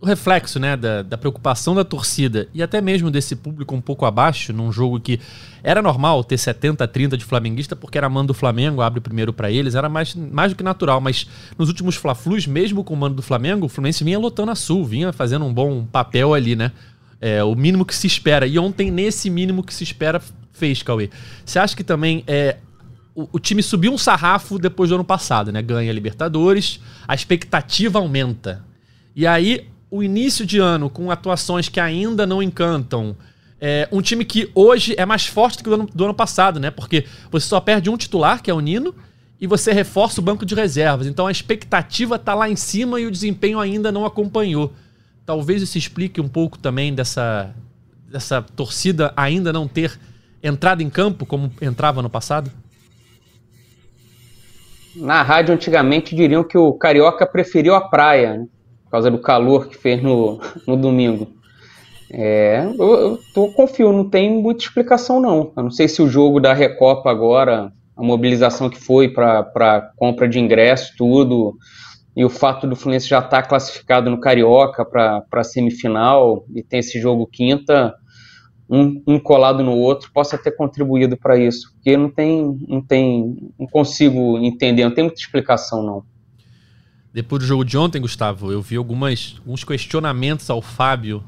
[0.00, 4.06] o reflexo né, da, da, preocupação da torcida e até mesmo desse público um pouco
[4.06, 5.18] abaixo, num jogo que
[5.60, 9.32] era normal ter 70 a 30 de flamenguista, porque era mando do Flamengo, abre primeiro
[9.32, 11.26] para eles, era mais, mais do que natural, mas
[11.58, 14.84] nos últimos Fla-Flus, mesmo com o mando do Flamengo, o Fluminense vinha lotando a Sul,
[14.84, 16.70] vinha fazendo um bom papel ali, né?
[17.20, 18.46] É, o mínimo que se espera.
[18.46, 21.10] E ontem, nesse mínimo que se espera, fez, Cauê.
[21.44, 22.58] Você acha que também é,
[23.12, 25.60] o, o, time subiu um sarrafo depois do ano passado, né?
[25.60, 28.64] Ganha Libertadores, a expectativa aumenta.
[29.16, 33.16] E aí, o início de ano, com atuações que ainda não encantam,
[33.60, 36.60] é um time que hoje é mais forte do que do ano, do ano passado,
[36.60, 36.70] né?
[36.70, 38.94] Porque você só perde um titular, que é o Nino,
[39.40, 41.06] e você reforça o banco de reservas.
[41.06, 44.72] Então a expectativa está lá em cima e o desempenho ainda não acompanhou.
[45.26, 47.54] Talvez isso explique um pouco também dessa,
[48.08, 49.98] dessa torcida ainda não ter
[50.42, 52.50] entrado em campo como entrava no passado?
[54.94, 58.46] Na rádio, antigamente, diriam que o carioca preferiu a praia, né?
[58.88, 61.28] Por causa do calor que fez no, no domingo.
[62.10, 65.52] É, eu, eu tô, confio, não tem muita explicação, não.
[65.54, 70.26] Eu não sei se o jogo da Recopa agora, a mobilização que foi para compra
[70.26, 71.54] de ingresso, tudo,
[72.16, 76.80] e o fato do Fluminense já estar tá classificado no Carioca para semifinal e tem
[76.80, 77.94] esse jogo quinta,
[78.70, 83.52] um, um, colado no outro possa ter contribuído para isso, porque não tem, não tem,
[83.58, 86.17] não consigo entender, não tem muita explicação não.
[87.12, 91.24] Depois do jogo de ontem, Gustavo, eu vi algumas, alguns questionamentos ao Fábio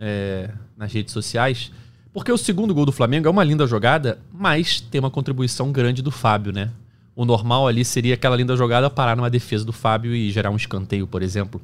[0.00, 1.70] é, nas redes sociais,
[2.12, 6.02] porque o segundo gol do Flamengo é uma linda jogada, mas tem uma contribuição grande
[6.02, 6.70] do Fábio, né?
[7.14, 10.56] O normal ali seria aquela linda jogada parar numa defesa do Fábio e gerar um
[10.56, 11.60] escanteio, por exemplo.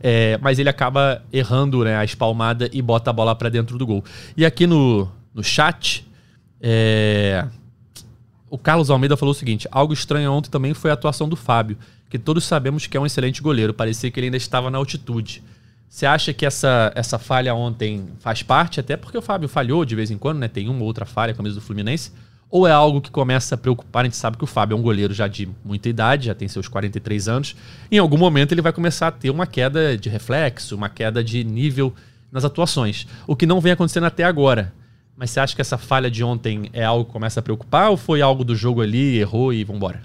[0.00, 3.86] É, mas ele acaba errando né, a espalmada e bota a bola para dentro do
[3.86, 4.04] gol.
[4.36, 6.06] E aqui no, no chat,
[6.60, 7.46] é,
[8.50, 11.76] o Carlos Almeida falou o seguinte: algo estranho ontem também foi a atuação do Fábio,
[12.08, 13.74] que todos sabemos que é um excelente goleiro.
[13.74, 15.42] Parecia que ele ainda estava na altitude.
[15.88, 19.96] Você acha que essa, essa falha ontem faz parte, até porque o Fábio falhou de
[19.96, 20.46] vez em quando, né?
[20.46, 22.12] Tem uma ou outra falha com a camisa do Fluminense.
[22.50, 24.02] Ou é algo que começa a preocupar?
[24.02, 26.48] A gente sabe que o Fábio é um goleiro já de muita idade, já tem
[26.48, 27.56] seus 43 anos.
[27.90, 31.44] Em algum momento ele vai começar a ter uma queda de reflexo, uma queda de
[31.44, 31.94] nível
[32.32, 33.06] nas atuações.
[33.26, 34.72] O que não vem acontecendo até agora.
[35.18, 37.96] Mas você acha que essa falha de ontem é algo que começa a preocupar ou
[37.96, 40.00] foi algo do jogo ali, errou e vambora?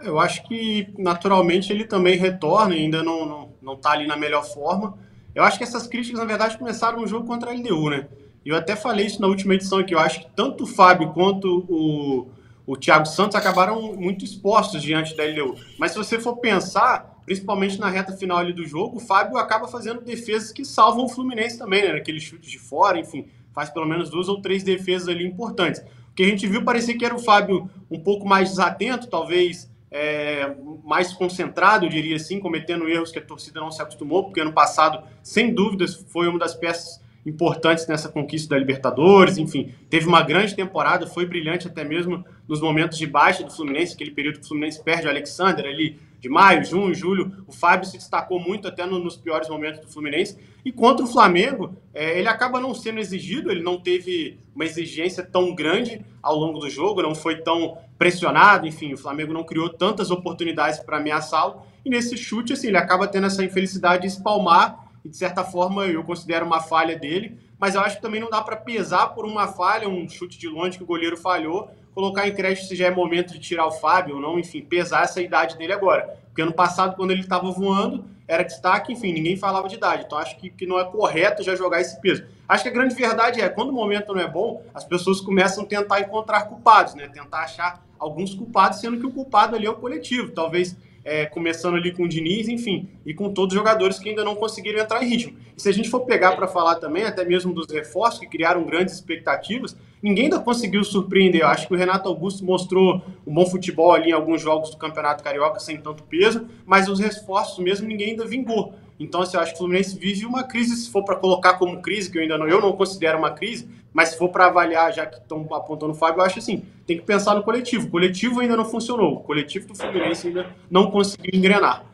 [0.00, 4.44] Eu acho que naturalmente ele também retorna, ainda não, não, não tá ali na melhor
[4.44, 4.98] forma.
[5.32, 8.08] Eu acho que essas críticas, na verdade, começaram no jogo contra a LDU, né?
[8.44, 9.94] Eu até falei isso na última edição aqui.
[9.94, 12.26] Eu acho que tanto o Fábio quanto o,
[12.66, 15.54] o Thiago Santos acabaram muito expostos diante da LDU.
[15.78, 19.68] Mas se você for pensar, principalmente na reta final ali do jogo, o Fábio acaba
[19.68, 21.92] fazendo defesas que salvam o Fluminense também, né?
[21.92, 25.80] Aquele chute de fora, enfim, faz pelo menos duas ou três defesas ali importantes.
[26.10, 29.70] O que a gente viu parecia que era o Fábio um pouco mais desatento, talvez
[29.90, 30.54] é,
[30.84, 34.52] mais concentrado, eu diria assim, cometendo erros que a torcida não se acostumou, porque ano
[34.52, 40.22] passado, sem dúvidas, foi uma das peças importantes nessa conquista da Libertadores, enfim, teve uma
[40.22, 44.44] grande temporada, foi brilhante até mesmo nos momentos de baixa do Fluminense, aquele período que
[44.44, 48.68] o Fluminense perde o Alexander ali, de maio, junho, julho, o Fábio se destacou muito
[48.68, 52.72] até no, nos piores momentos do Fluminense, e contra o Flamengo, é, ele acaba não
[52.72, 57.42] sendo exigido, ele não teve uma exigência tão grande ao longo do jogo, não foi
[57.42, 62.68] tão pressionado, enfim, o Flamengo não criou tantas oportunidades para ameaçá-lo, e nesse chute, assim,
[62.68, 66.96] ele acaba tendo essa infelicidade de espalmar e de certa forma eu considero uma falha
[66.96, 70.36] dele, mas eu acho que também não dá para pesar por uma falha, um chute
[70.36, 73.64] de longe que o goleiro falhou, colocar em crédito se já é momento de tirar
[73.68, 76.18] o Fábio ou não, enfim, pesar essa idade dele agora.
[76.26, 80.02] Porque ano passado, quando ele estava voando, era destaque, enfim, ninguém falava de idade.
[80.04, 82.24] Então acho que, que não é correto já jogar esse peso.
[82.48, 85.62] Acho que a grande verdade é, quando o momento não é bom, as pessoas começam
[85.62, 87.06] a tentar encontrar culpados, né?
[87.06, 90.32] Tentar achar alguns culpados, sendo que o culpado ali é o coletivo.
[90.32, 94.24] Talvez é, começando ali com o Diniz, enfim, e com todos os jogadores que ainda
[94.24, 95.36] não conseguiram entrar em ritmo.
[95.56, 98.64] E se a gente for pegar para falar também, até mesmo dos reforços que criaram
[98.64, 101.42] grandes expectativas, ninguém ainda conseguiu surpreender.
[101.42, 104.76] Eu acho que o Renato Augusto mostrou um bom futebol ali em alguns jogos do
[104.76, 108.74] Campeonato Carioca sem tanto peso, mas os reforços mesmo ninguém ainda vingou.
[109.02, 111.82] Então, assim, eu acho que o Fluminense vive uma crise, se for para colocar como
[111.82, 114.92] crise, que eu ainda não, eu não considero uma crise, mas se for para avaliar,
[114.92, 117.88] já que estão apontando o Fábio, eu acho assim, tem que pensar no coletivo.
[117.88, 119.14] O coletivo ainda não funcionou.
[119.14, 121.84] O coletivo do Fluminense ainda não conseguiu engrenar.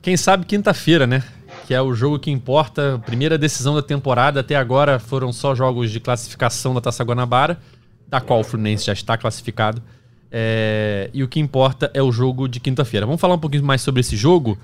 [0.00, 1.24] Quem sabe quinta-feira, né?
[1.66, 3.02] Que é o jogo que importa.
[3.04, 4.40] Primeira decisão da temporada.
[4.40, 7.58] Até agora foram só jogos de classificação da Taça Guanabara,
[8.06, 9.82] da qual o Fluminense já está classificado.
[10.30, 11.10] É...
[11.12, 13.04] E o que importa é o jogo de quinta-feira.
[13.04, 14.56] Vamos falar um pouquinho mais sobre esse jogo.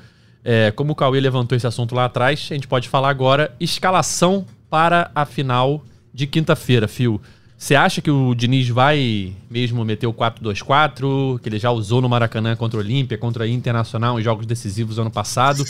[0.45, 0.70] É...
[0.70, 5.11] Como o Cauê levantou esse assunto lá atrás, a gente pode falar agora escalação para
[5.14, 7.20] a final de quinta-feira, Fio.
[7.62, 12.09] Você acha que o Diniz vai mesmo meter o 4-2-4, que ele já usou no
[12.09, 15.64] Maracanã contra o Olímpia, contra a Internacional em jogos decisivos ano passado?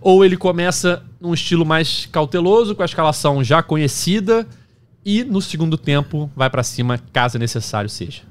[0.00, 4.46] Ou ele começa num estilo mais cauteloso, com a escalação já conhecida,
[5.04, 8.22] e no segundo tempo vai para cima, caso necessário seja?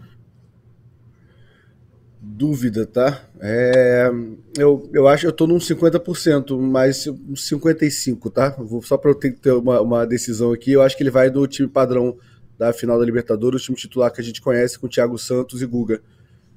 [2.33, 3.25] Dúvida, tá?
[3.41, 4.09] É,
[4.57, 8.55] eu, eu acho que eu tô num 50%, mas uns 55%, tá?
[8.57, 11.29] Vou, só para eu ter, ter uma, uma decisão aqui, eu acho que ele vai
[11.29, 12.17] do time padrão
[12.57, 15.65] da final da Libertadores, o time titular que a gente conhece com Thiago Santos e
[15.65, 16.01] Guga.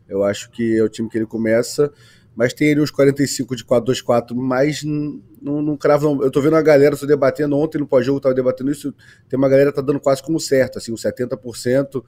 [0.08, 1.92] Eu acho que é o time que ele começa,
[2.36, 6.22] mas tem ali uns 45 de 4-2-4, mas não, não cravo não.
[6.22, 8.94] Eu tô vendo a galera, tô debatendo, ontem no pós-jogo tava debatendo isso,
[9.28, 12.04] tem uma galera que tá dando quase como certo, assim, uns 70%,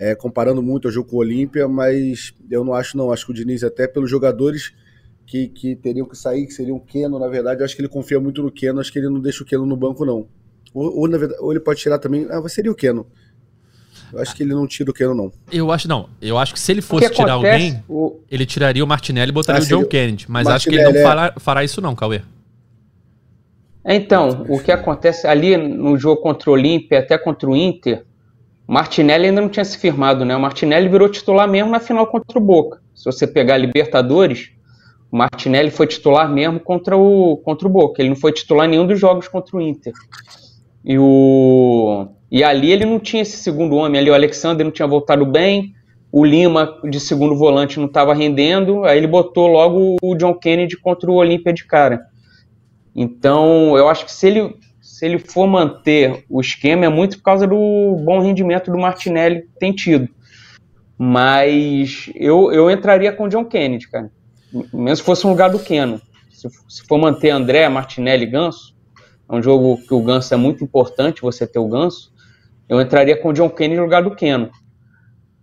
[0.00, 3.32] é, comparando muito ao jogo com o Olímpia, mas eu não acho não, acho que
[3.32, 4.72] o Diniz até pelos jogadores
[5.26, 7.88] que, que teriam que sair, que seriam o Keno, na verdade, eu acho que ele
[7.88, 10.26] confia muito no Keno, acho que ele não deixa o Keno no banco não.
[10.72, 13.06] Ou, ou, na verdade, ou ele pode tirar também, ah, seria o Keno,
[14.10, 15.30] eu acho que ele não tira o Keno, não.
[15.52, 16.08] Eu acho, não.
[16.20, 18.18] Eu acho que se ele fosse tirar alguém, o...
[18.30, 20.24] ele tiraria o Martinelli e botaria ah, o John Kennedy.
[20.28, 21.02] Mas Martinelli, acho que ele não é...
[21.02, 22.22] fará, fará isso, não, Cauê.
[23.84, 28.04] Então, o que acontece ali no jogo contra o Olímpia, até contra o Inter,
[28.72, 30.36] Martinelli ainda não tinha se firmado, né?
[30.36, 32.80] O Martinelli virou titular mesmo na final contra o Boca.
[32.94, 34.50] Se você pegar a Libertadores,
[35.10, 38.00] o Martinelli foi titular mesmo contra o, contra o Boca.
[38.00, 39.92] Ele não foi titular em nenhum dos jogos contra o Inter.
[40.84, 44.86] E o e ali ele não tinha esse segundo homem, ali o Alexander não tinha
[44.86, 45.74] voltado bem,
[46.12, 50.76] o Lima de segundo volante não estava rendendo, aí ele botou logo o John Kennedy
[50.76, 52.00] contra o Olímpia de cara.
[52.94, 54.54] Então, eu acho que se ele,
[55.00, 59.40] se ele for manter o esquema, é muito por causa do bom rendimento do Martinelli
[59.40, 60.06] que tem tido.
[60.98, 64.12] Mas eu, eu entraria com o John Kennedy, cara.
[64.52, 66.02] Mesmo se fosse um lugar do Keno.
[66.30, 68.76] Se, se for manter André, Martinelli e Ganso,
[69.26, 72.12] é um jogo que o Ganso é muito importante, você ter o Ganso
[72.68, 74.50] eu entraria com o John Kennedy no lugar do Keno.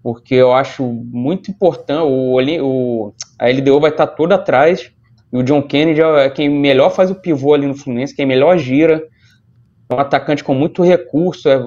[0.04, 4.92] Porque eu acho muito importante, o, o, a LDO vai estar toda atrás,
[5.34, 8.56] e o John Kennedy é quem melhor faz o pivô ali no Fluminense, quem melhor
[8.60, 9.04] gira,
[9.90, 11.60] um atacante com muito recurso, é,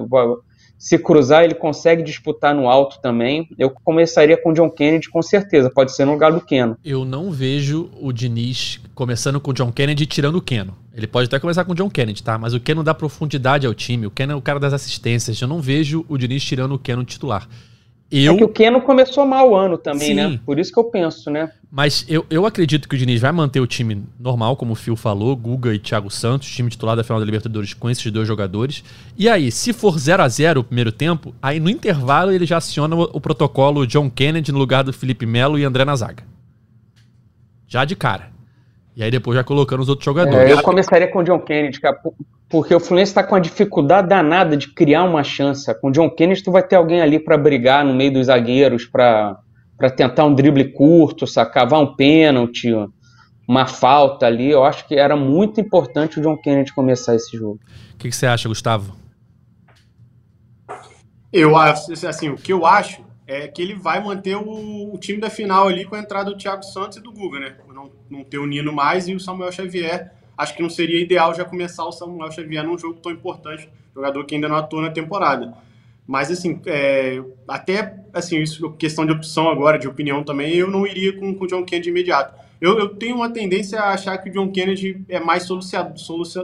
[0.81, 3.47] se cruzar, ele consegue disputar no alto também.
[3.55, 5.69] Eu começaria com o John Kennedy, com certeza.
[5.69, 6.75] Pode ser no lugar do Keno.
[6.83, 10.75] Eu não vejo o Diniz começando com o John Kennedy e tirando o Keno.
[10.95, 12.35] Ele pode até começar com o John Kennedy, tá?
[12.35, 14.07] Mas o Keno dá profundidade ao time.
[14.07, 15.39] O Keno é o cara das assistências.
[15.39, 17.47] Eu não vejo o Diniz tirando o Keno titular.
[18.11, 18.33] Eu...
[18.33, 20.25] É que o Keno começou mal o ano também, né?
[20.25, 20.33] Sim.
[20.33, 20.39] né?
[20.45, 21.49] Por isso que eu penso, né?
[21.71, 24.97] Mas eu, eu acredito que o Diniz vai manter o time normal, como o Phil
[24.97, 28.83] falou, Guga e Thiago Santos, time titular da final da Libertadores com esses dois jogadores.
[29.17, 32.57] E aí, se for 0 a 0 o primeiro tempo, aí no intervalo ele já
[32.57, 36.25] aciona o, o protocolo John Kennedy no lugar do Felipe Melo e André na zaga.
[37.65, 38.29] Já de cara.
[38.95, 40.49] E aí depois já colocando os outros jogadores.
[40.49, 41.97] É, eu começaria com o John Kennedy, cara,
[42.49, 45.73] porque o Fluminense está com a dificuldade danada de criar uma chance.
[45.79, 48.85] Com o John Kennedy tu vai ter alguém ali para brigar no meio dos zagueiros,
[48.85, 49.39] para
[49.95, 52.69] tentar um drible curto, sacar, um pênalti,
[53.47, 54.51] uma falta ali.
[54.51, 57.59] Eu acho que era muito importante o John Kennedy começar esse jogo.
[57.93, 58.93] O que, que você acha, Gustavo?
[61.31, 65.19] Eu acho, assim, o que eu acho é que ele vai manter o, o, time
[65.19, 67.55] da final ali com a entrada do Thiago Santos e do Guga, né?
[67.73, 70.11] Não, não ter o Nino mais e o Samuel Xavier.
[70.37, 74.25] Acho que não seria ideal já começar o Samuel Xavier num jogo tão importante, jogador
[74.25, 75.53] que ainda não atuou na temporada.
[76.05, 80.85] Mas, assim, é, até, assim, isso, questão de opção agora, de opinião também, eu não
[80.85, 82.37] iria com, com o John Kennedy imediato.
[82.59, 85.47] Eu, eu, tenho uma tendência a achar que o John Kennedy é mais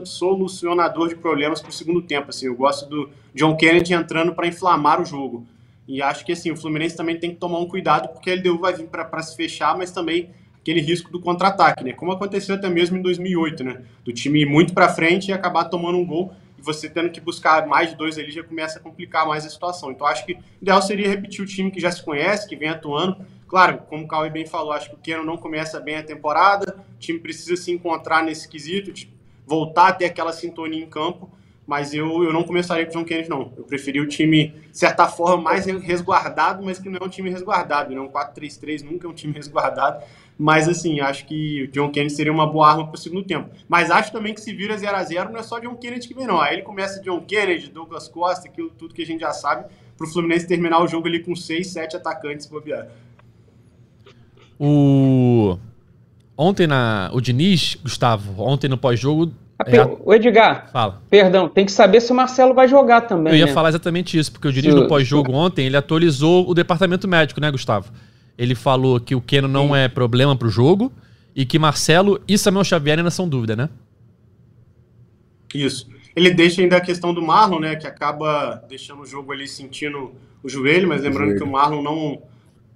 [0.03, 2.29] solucionador de problemas para o segundo tempo.
[2.29, 5.45] Assim, eu gosto do John Kennedy entrando para inflamar o jogo.
[5.87, 8.59] E acho que assim, o Fluminense também tem que tomar um cuidado, porque a LDU
[8.59, 11.93] vai vir para se fechar, mas também aquele risco do contra-ataque, né?
[11.93, 13.83] Como aconteceu até mesmo em 2008, né?
[14.03, 17.21] Do time ir muito para frente e acabar tomando um gol e você tendo que
[17.21, 19.91] buscar mais de dois ali já começa a complicar mais a situação.
[19.91, 22.67] Então acho que o ideal seria repetir o time que já se conhece, que vem
[22.67, 23.25] atuando.
[23.47, 26.83] Claro, como o Cauê bem falou, acho que o Keno não começa bem a temporada,
[26.95, 28.91] o time precisa se encontrar nesse quesito,
[29.45, 31.31] voltar a ter aquela sintonia em campo
[31.67, 33.51] mas eu, eu não começaria com o John Kennedy, não.
[33.57, 37.29] Eu preferi o time, de certa forma, mais resguardado, mas que não é um time
[37.29, 37.93] resguardado.
[37.93, 37.99] Né?
[37.99, 40.01] um 4-3-3 nunca é um time resguardado.
[40.39, 43.49] Mas, assim, acho que o John Kennedy seria uma boa arma para o segundo tempo.
[43.67, 46.13] Mas acho também que se vira 0 a 0 não é só John Kennedy que
[46.13, 46.39] vem, não.
[46.39, 49.65] Aí ele começa John Kennedy, Douglas Costa, aquilo tudo que a gente já sabe,
[49.97, 52.87] para o Fluminense terminar o jogo ali com 6, 7 atacantes bobear.
[54.57, 55.57] O...
[56.37, 57.09] Ontem na...
[57.11, 59.33] O Diniz, Gustavo, ontem no pós-jogo,
[59.65, 61.01] é, o Edgar, fala.
[61.09, 63.33] perdão, tem que saber se o Marcelo vai jogar também.
[63.33, 63.51] Eu ia né?
[63.51, 67.49] falar exatamente isso, porque o Diniz no pós-jogo ontem, ele atualizou o departamento médico, né,
[67.49, 67.91] Gustavo?
[68.37, 69.77] Ele falou que o Keno não Sim.
[69.77, 70.91] é problema pro jogo
[71.35, 73.69] e que Marcelo e Samuel Xavier ainda são dúvida, né?
[75.53, 75.87] Isso.
[76.15, 80.13] Ele deixa ainda a questão do Marlon, né, que acaba deixando o jogo ali sentindo
[80.43, 81.39] o joelho, mas lembrando joelho.
[81.39, 82.21] que o Marlon não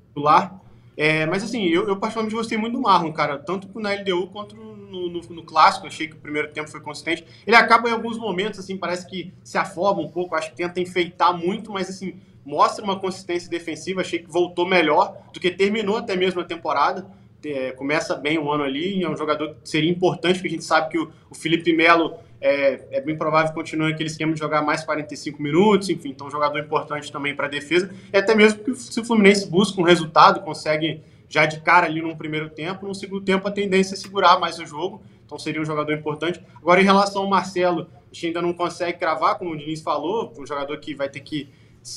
[0.08, 0.61] titular.
[0.96, 4.56] É, mas assim, eu, eu particularmente gostei muito do Marlon, cara, tanto na LDU quanto
[4.56, 7.26] no, no, no, clássico, achei que o primeiro tempo foi consistente.
[7.48, 10.80] Ele acaba em alguns momentos, assim, parece que se afoba um pouco, acho que tenta
[10.80, 12.16] enfeitar muito, mas assim,
[12.46, 17.08] mostra uma consistência defensiva, achei que voltou melhor do que terminou até mesmo a temporada.
[17.44, 20.64] É, começa bem o ano ali, é um jogador que seria importante, porque a gente
[20.64, 24.40] sabe que o, o Felipe Melo é, é, bem provável que continue aquele esquema de
[24.40, 28.34] jogar mais 45 minutos, enfim, então um jogador importante também para a defesa, e até
[28.34, 32.50] mesmo que se o Fluminense busca um resultado, consegue já de cara ali num primeiro
[32.50, 35.94] tempo, no segundo tempo a tendência é segurar mais o jogo, então seria um jogador
[35.94, 36.42] importante.
[36.58, 40.34] Agora, em relação ao Marcelo, a gente ainda não consegue cravar, como o Diniz falou,
[40.38, 41.48] um jogador que vai ter que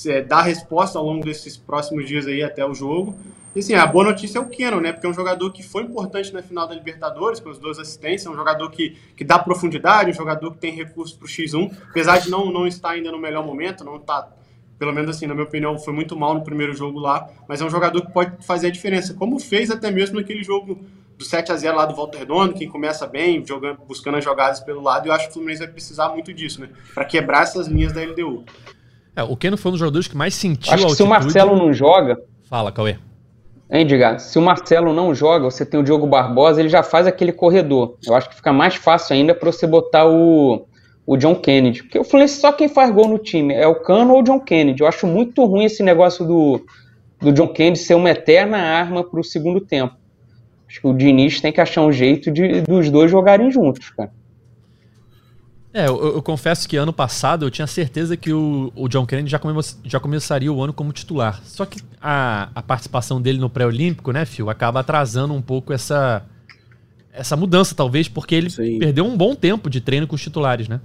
[0.06, 3.18] é, dar resposta ao longo desses próximos dias aí até o jogo.
[3.54, 4.92] E assim, a boa notícia é o Keno, né?
[4.92, 8.26] Porque é um jogador que foi importante na final da Libertadores, com as duas assistências,
[8.26, 11.72] é um jogador que, que dá profundidade, um jogador que tem recursos para o X1,
[11.90, 14.28] apesar de não, não estar ainda no melhor momento, não está
[14.78, 17.64] pelo menos assim, na minha opinião, foi muito mal no primeiro jogo lá, mas é
[17.64, 20.84] um jogador que pode fazer a diferença, como fez até mesmo naquele jogo
[21.16, 24.60] do 7 a 0 lá do Walter Redondo, que começa bem, jogando, buscando as jogadas
[24.60, 26.70] pelo lado, e eu acho que o Fluminense vai precisar muito disso, né?
[26.92, 28.44] Para quebrar essas linhas da LDU.
[29.14, 31.56] É, o Keno foi um dos jogadores que mais sentiu acho que se o Marcelo
[31.56, 32.20] não joga...
[32.48, 32.98] Fala, Cauê.
[33.70, 34.18] Hein, Diga?
[34.18, 37.96] Se o Marcelo não joga, você tem o Diogo Barbosa, ele já faz aquele corredor.
[38.06, 40.66] Eu acho que fica mais fácil ainda para você botar o
[41.06, 41.82] o John Kennedy.
[41.82, 44.40] Porque o Fluminense só quem faz gol no time é o Cano ou o John
[44.40, 44.80] Kennedy.
[44.80, 46.64] Eu acho muito ruim esse negócio do,
[47.20, 49.94] do John Kennedy ser uma eterna arma para o segundo tempo.
[50.68, 54.10] Acho que o Diniz tem que achar um jeito de dos dois jogarem juntos, cara.
[55.76, 59.28] É, eu, eu, confesso que ano passado eu tinha certeza que o, o John Kennedy
[59.28, 61.42] já, come, já começaria o ano como titular.
[61.44, 66.24] Só que a, a participação dele no pré-olímpico, né, Phil, acaba atrasando um pouco essa,
[67.12, 68.78] essa mudança, talvez, porque ele Sim.
[68.78, 70.80] perdeu um bom tempo de treino com os titulares, né?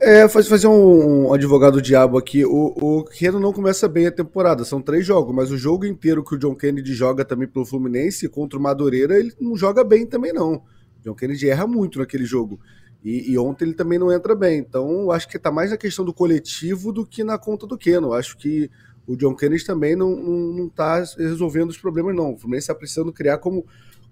[0.00, 2.44] É, fazer um, um advogado diabo aqui.
[2.44, 6.24] O, o Keno não começa bem a temporada, são três jogos, mas o jogo inteiro
[6.24, 10.04] que o John Kennedy joga também pelo Fluminense contra o Madureira, ele não joga bem
[10.04, 10.62] também, não.
[11.02, 12.60] John Kennedy erra muito naquele jogo.
[13.04, 14.58] E, e, ontem ele também não entra bem.
[14.58, 18.12] Então, acho que está mais na questão do coletivo do que na conta do Keno.
[18.12, 18.70] Acho que
[19.06, 22.34] o John Kennedy também não, não, não tá resolvendo os problemas, não.
[22.34, 23.66] O Fluminense está precisando criar como,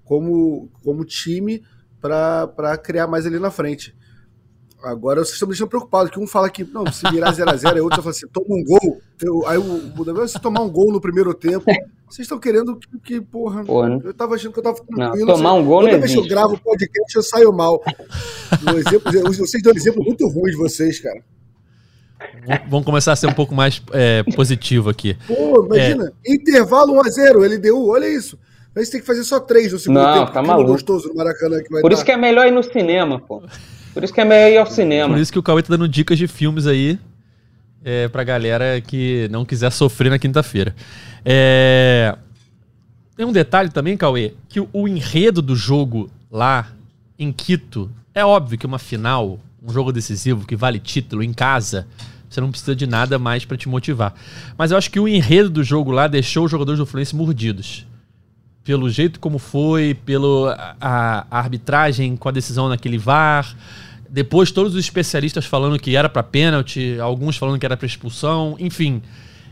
[0.04, 1.62] como, como time
[2.00, 3.94] para criar mais ali na frente.
[4.82, 7.80] Agora vocês estão me deixando preocupado, que um fala que não, se virar 0x0, e
[7.80, 9.00] outro fala assim, toma um gol.
[9.20, 11.66] Eu, aí o Buda se tomar um gol no primeiro tempo.
[12.10, 14.00] Vocês estão querendo que, que porra, porra.
[14.02, 15.26] Eu tava achando que eu tava tranquilo.
[15.26, 17.82] Não, tomar um gol Toda vez que eu gravo o podcast, eu saio mal.
[18.62, 21.22] No exemplo, vocês dão um exemplo muito ruim de vocês, cara.
[22.68, 25.16] Vamos começar a ser um pouco mais é, positivo aqui.
[25.24, 26.34] Pô, imagina, é...
[26.34, 28.36] intervalo 1x0, LDU, olha isso.
[28.74, 30.32] Mas tem que fazer só três no segundo não, tempo.
[30.32, 30.72] Tá maluco.
[30.72, 33.40] gostoso no Maracanã que vai Por isso que é melhor ir no cinema, pô.
[33.94, 35.14] Por isso que é melhor ir ao cinema.
[35.14, 36.98] Por isso que o Cauê tá dando dicas de filmes aí
[37.84, 40.74] é, pra galera que não quiser sofrer na quinta-feira.
[41.24, 42.16] É...
[43.16, 46.68] Tem um detalhe também, Cauê, que o enredo do jogo lá
[47.18, 51.86] em Quito é óbvio que uma final, um jogo decisivo que vale título em casa,
[52.28, 54.14] você não precisa de nada mais para te motivar.
[54.56, 57.86] Mas eu acho que o enredo do jogo lá deixou os jogadores do Fluminense mordidos
[58.64, 63.56] pelo jeito como foi, pela a, a arbitragem com a decisão naquele VAR.
[64.10, 68.56] Depois todos os especialistas falando que era para pênalti, alguns falando que era para expulsão,
[68.58, 69.00] enfim.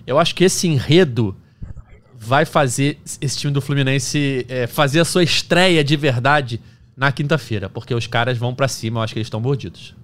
[0.07, 1.37] Eu acho que esse enredo
[2.19, 6.61] vai fazer esse time do Fluminense é, fazer a sua estreia de verdade
[6.97, 9.95] na quinta-feira, porque os caras vão para cima, eu acho que eles estão mordidos.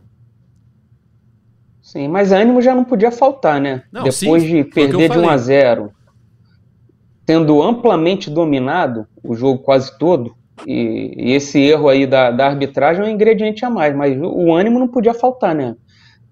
[1.82, 3.82] Sim, mas ânimo já não podia faltar, né?
[3.90, 5.92] Não, Depois sim, de perder de 1 a 0
[7.26, 10.36] tendo amplamente dominado o jogo quase todo,
[10.66, 14.54] e, e esse erro aí da, da, arbitragem é um ingrediente a mais, mas o,
[14.54, 15.74] ânimo não podia faltar, né?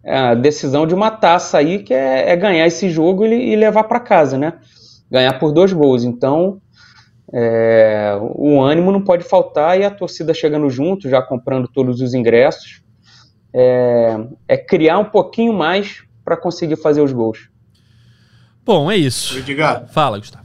[0.05, 3.57] É a decisão de uma taça aí que é, é ganhar esse jogo e, e
[3.57, 4.55] levar para casa, né?
[5.11, 6.05] Ganhar por dois gols.
[6.05, 6.61] Então,
[7.33, 12.15] é, o ânimo não pode faltar e a torcida chegando junto, já comprando todos os
[12.15, 12.83] ingressos,
[13.53, 14.19] é,
[14.49, 17.51] é criar um pouquinho mais para conseguir fazer os gols.
[18.65, 19.37] Bom, é isso.
[19.39, 19.89] Edgar.
[19.89, 20.42] Fala, Gustavo.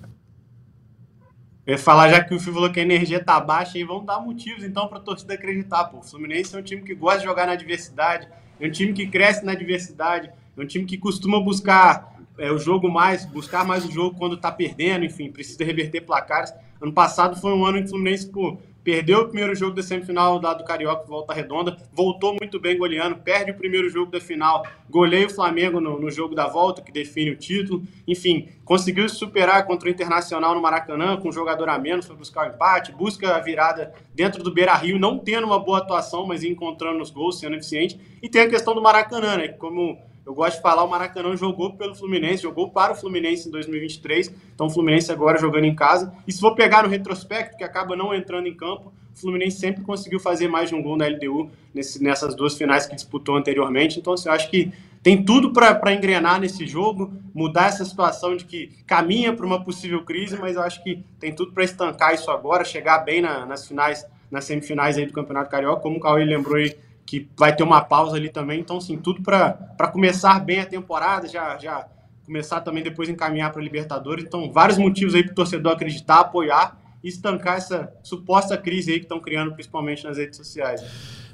[1.68, 4.06] Eu ia falar, já que o Fio falou que a energia tá baixa, e vamos
[4.06, 5.84] dar motivos então para a torcida acreditar.
[5.84, 5.98] Pô.
[5.98, 8.26] O Fluminense é um time que gosta de jogar na adversidade,
[8.58, 12.58] é um time que cresce na adversidade, é um time que costuma buscar é, o
[12.58, 16.54] jogo mais, buscar mais o jogo quando tá perdendo, enfim, precisa reverter placares.
[16.82, 18.58] Ano passado foi um ano em que o Fluminense pô,
[18.88, 23.18] perdeu o primeiro jogo da semifinal lá do Carioca, volta redonda, voltou muito bem goleando,
[23.18, 26.90] perde o primeiro jogo da final, goleia o Flamengo no, no, jogo da volta, que
[26.90, 31.68] define o título, enfim, conseguiu se superar contra o Internacional no Maracanã, com um jogador
[31.68, 35.60] a menos, foi buscar o empate, busca a virada dentro do Beira-Rio, não tendo uma
[35.60, 39.50] boa atuação, mas encontrando os gols, sendo eficiente, e tem a questão do Maracanã, né,
[39.50, 43.52] como eu gosto de falar, o Maracanã jogou pelo Fluminense, jogou para o Fluminense em
[43.52, 46.14] 2023, então o Fluminense agora jogando em casa.
[46.28, 49.86] E se for pegar no retrospecto, que acaba não entrando em campo, o Fluminense sempre
[49.86, 54.00] conseguiu fazer mais de um gol na LDU nesse, nessas duas finais que disputou anteriormente.
[54.00, 54.70] Então, assim, eu acho que
[55.02, 60.04] tem tudo para engrenar nesse jogo, mudar essa situação de que caminha para uma possível
[60.04, 63.66] crise, mas eu acho que tem tudo para estancar isso agora, chegar bem na, nas
[63.66, 66.76] finais, nas semifinais aí do Campeonato Carioca, como o Cauê lembrou aí
[67.08, 68.60] que vai ter uma pausa ali também.
[68.60, 71.88] Então, assim, tudo para começar bem a temporada, já, já
[72.26, 74.26] começar também depois encaminhar para a Libertadores.
[74.26, 79.00] Então, vários motivos aí para o torcedor acreditar, apoiar e estancar essa suposta crise aí
[79.00, 80.84] que estão criando, principalmente nas redes sociais.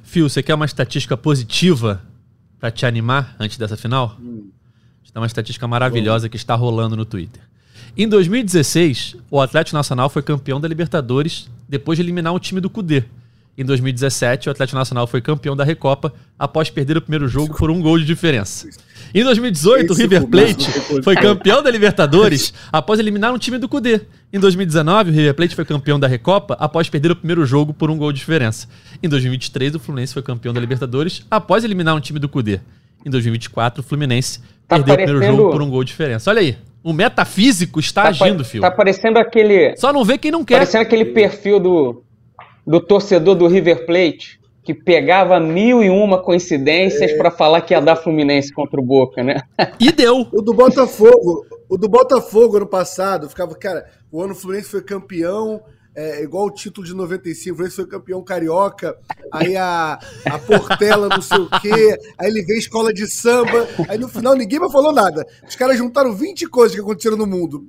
[0.04, 2.04] Fio, você quer uma estatística positiva
[2.60, 4.16] para te animar antes dessa final?
[4.22, 4.52] Hum.
[5.12, 6.32] Tem uma estatística maravilhosa Bom.
[6.32, 7.42] que está rolando no Twitter.
[7.96, 12.70] Em 2016, o Atlético Nacional foi campeão da Libertadores depois de eliminar o time do
[12.70, 13.04] Cudê.
[13.56, 17.70] Em 2017, o Atlético Nacional foi campeão da Recopa após perder o primeiro jogo por
[17.70, 18.68] um gol de diferença.
[19.14, 20.72] Em 2018, o River Plate
[21.04, 24.02] foi campeão da Libertadores após eliminar um time do Cudê.
[24.32, 27.92] Em 2019, o River Plate foi campeão da Recopa após perder o primeiro jogo por
[27.92, 28.68] um gol de diferença.
[29.04, 32.60] Em 2023, o Fluminense foi campeão da Libertadores após eliminar um time do Cudê.
[33.06, 35.18] Em 2024, o Fluminense tá perdeu parecendo...
[35.18, 36.32] o primeiro jogo por um gol de diferença.
[36.32, 36.58] Olha aí.
[36.84, 38.62] O metafísico está tá agindo, filho.
[38.62, 39.78] Tá parecendo aquele.
[39.78, 40.56] Só não vê quem não quer.
[40.56, 42.04] Parecendo aquele perfil do
[42.66, 47.18] do torcedor do River Plate, que pegava mil e uma coincidências é.
[47.18, 49.42] para falar que ia dar Fluminense contra o Boca, né?
[49.80, 50.28] E deu.
[50.32, 55.62] O do Botafogo, o do Botafogo ano passado, ficava, cara, o ano Fluminense foi campeão,
[55.96, 58.96] é, igual o título de 95, o Fluminense foi campeão carioca,
[59.32, 63.98] aí a, a Portela não sei o quê, aí ele veio escola de samba, aí
[63.98, 65.26] no final ninguém mais falou nada.
[65.48, 67.68] Os caras juntaram 20 coisas que aconteceram no mundo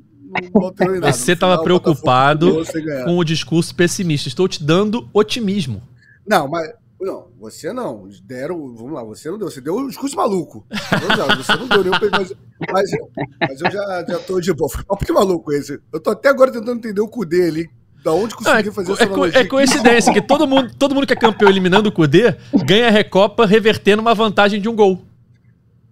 [0.53, 2.63] não Você estava preocupado
[3.05, 4.29] com o discurso pessimista.
[4.29, 5.83] Estou te dando otimismo.
[6.27, 6.73] Não, mas.
[7.01, 8.09] Não, você não.
[8.25, 8.75] Deram.
[8.75, 9.51] Vamos lá, você não deu.
[9.51, 10.67] Você deu um discurso maluco.
[11.37, 12.11] você não deu nenhum.
[12.11, 12.33] Mas,
[12.73, 12.91] mas,
[13.41, 14.71] mas eu já, já tô de boa.
[14.71, 15.81] Fica um maluco esse.
[15.93, 17.71] Eu tô até agora tentando entender o Cudê ali.
[18.03, 21.15] Da onde conseguiu fazer é, essa é, é coincidência que todo mundo, todo mundo que
[21.15, 25.03] é campeão eliminando o Kudê ganha a Recopa revertendo uma vantagem de um gol.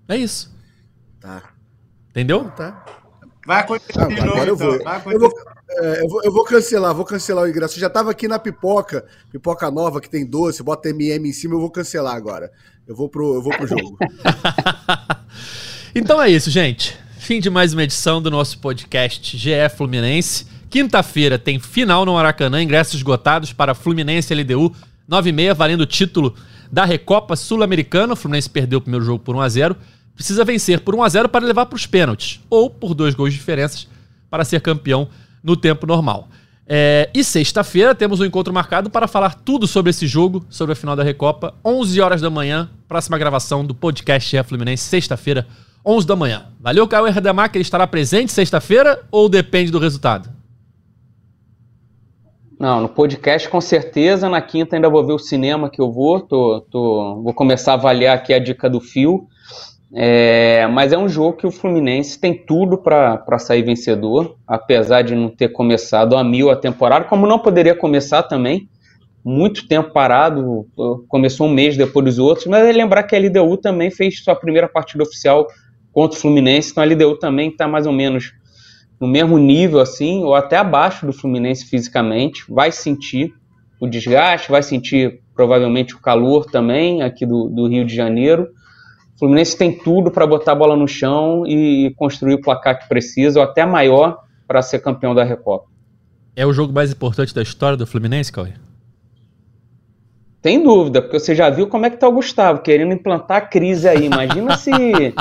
[0.07, 0.55] É isso.
[1.19, 1.43] Tá.
[2.11, 2.51] Entendeu?
[2.51, 2.85] Tá.
[3.47, 4.75] Vai acontecer Não, agora eu vou.
[4.77, 5.13] Então.
[5.13, 5.33] Eu vou,
[5.71, 7.77] é, eu, vou, eu vou cancelar, vou cancelar o ingresso.
[7.77, 11.55] Eu já tava aqui na pipoca, pipoca nova que tem doce, bota MM em cima,
[11.55, 12.53] eu vou cancelar agora.
[12.87, 13.99] Eu vou pro, eu vou pro jogo.
[15.95, 16.97] então é isso, gente.
[17.19, 20.47] Fim de mais uma edição do nosso podcast GE Fluminense.
[20.69, 24.75] Quinta-feira tem final no Maracanã, ingressos esgotados para Fluminense LDU,
[25.07, 26.35] 9 e meia, valendo o título
[26.71, 28.15] da Recopa Sul-Americana.
[28.15, 29.77] O Fluminense perdeu o primeiro jogo por 1 a 0
[30.15, 33.33] Precisa vencer por 1 a 0 para levar para os pênaltis, ou por dois gols
[33.33, 33.89] de diferenças
[34.31, 35.09] para ser campeão
[35.43, 36.29] no tempo normal.
[36.67, 40.77] É, e sexta-feira temos um encontro marcado para falar tudo sobre esse jogo, sobre a
[40.77, 45.47] final da Recopa, 11 horas da manhã, próxima gravação do podcast GE Fluminense, sexta-feira,
[45.85, 46.47] 11 da manhã.
[46.61, 50.31] Valeu, Caio Erdemar, ele estará presente sexta-feira ou depende do resultado?
[52.63, 54.29] Não, no podcast com certeza.
[54.29, 56.21] Na quinta ainda vou ver o cinema que eu vou.
[56.21, 59.27] Tô, tô, vou começar a avaliar aqui a dica do fio.
[59.95, 65.15] É, mas é um jogo que o Fluminense tem tudo para sair vencedor, apesar de
[65.15, 68.69] não ter começado a mil a temporada, como não poderia começar também.
[69.25, 70.67] Muito tempo parado,
[71.09, 74.35] começou um mês depois dos outros, mas é lembrar que a LDU também fez sua
[74.35, 75.47] primeira partida oficial
[75.93, 78.33] contra o Fluminense, então a LDU também está mais ou menos
[78.99, 83.33] no mesmo nível, assim, ou até abaixo do Fluminense fisicamente, vai sentir
[83.81, 88.49] o desgaste, vai sentir provavelmente o calor também aqui do, do Rio de Janeiro.
[89.23, 92.89] O Fluminense tem tudo para botar a bola no chão e construir o placar que
[92.89, 94.19] precisa, ou até maior,
[94.49, 95.67] para ser campeão da Recopa.
[96.35, 98.55] É o jogo mais importante da história do Fluminense, Cauê?
[100.41, 103.41] Tem dúvida, porque você já viu como é que tá o Gustavo, querendo implantar a
[103.43, 104.07] crise aí.
[104.07, 104.73] Imagina se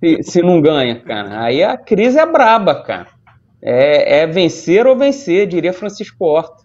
[0.00, 1.42] se, se não ganha, cara.
[1.42, 3.08] Aí a crise é braba, cara.
[3.60, 6.64] É, é vencer ou vencer, diria Francisco Horta.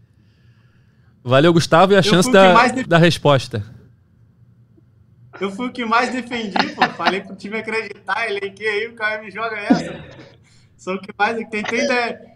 [1.21, 2.83] Valeu, Gustavo, e a eu chance da, de...
[2.85, 3.65] da resposta.
[5.39, 6.83] Eu fui o que mais defendi, pô.
[6.89, 10.03] Falei pro time acreditar, elenquei aí, o cara me joga essa.
[10.77, 11.37] Sou o que mais.
[11.49, 11.87] Tentei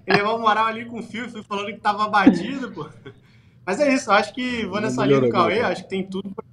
[0.05, 2.87] elevar o moral ali com o fio, fui falando que tava batido, pô.
[3.65, 6.43] Mas é isso, acho que vou nessa linha do Cauê, acho que tem tudo pra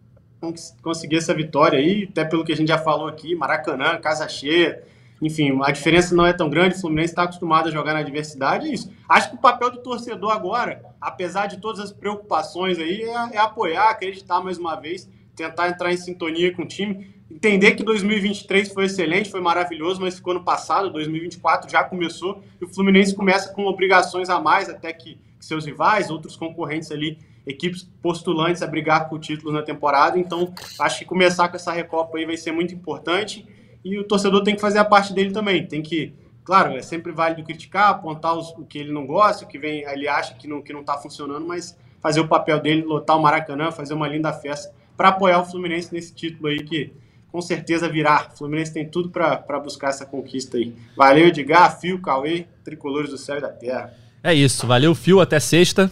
[0.82, 4.82] conseguir essa vitória aí, até pelo que a gente já falou aqui, Maracanã, casa cheia,
[5.22, 8.66] enfim, a diferença não é tão grande, o Fluminense está acostumado a jogar na adversidade,
[8.66, 8.92] é isso.
[9.08, 13.38] Acho que o papel do torcedor agora, apesar de todas as preocupações aí, é, é
[13.38, 18.72] apoiar, acreditar mais uma vez, tentar entrar em sintonia com o time, entender que 2023
[18.72, 23.52] foi excelente, foi maravilhoso, mas ficou no passado, 2024 já começou, e o Fluminense começa
[23.52, 29.08] com obrigações a mais, até que, seus rivais, outros concorrentes ali equipes postulantes a brigar
[29.08, 30.18] por títulos na temporada.
[30.18, 33.46] Então, acho que começar com essa Recopa aí vai ser muito importante.
[33.84, 35.66] E o torcedor tem que fazer a parte dele também.
[35.66, 39.48] Tem que, claro, é sempre válido criticar, apontar os, o que ele não gosta, o
[39.48, 42.82] que vem, ele acha que não que não está funcionando, mas fazer o papel dele,
[42.82, 46.92] lotar o Maracanã, fazer uma linda festa para apoiar o Fluminense nesse título aí que
[47.28, 48.28] com certeza virá.
[48.32, 50.74] O Fluminense tem tudo para buscar essa conquista aí.
[50.96, 53.92] Valeu, Edgar, Fio, Cauê, tricolores do céu e da terra.
[54.22, 55.90] É isso, valeu, Fio, até sexta.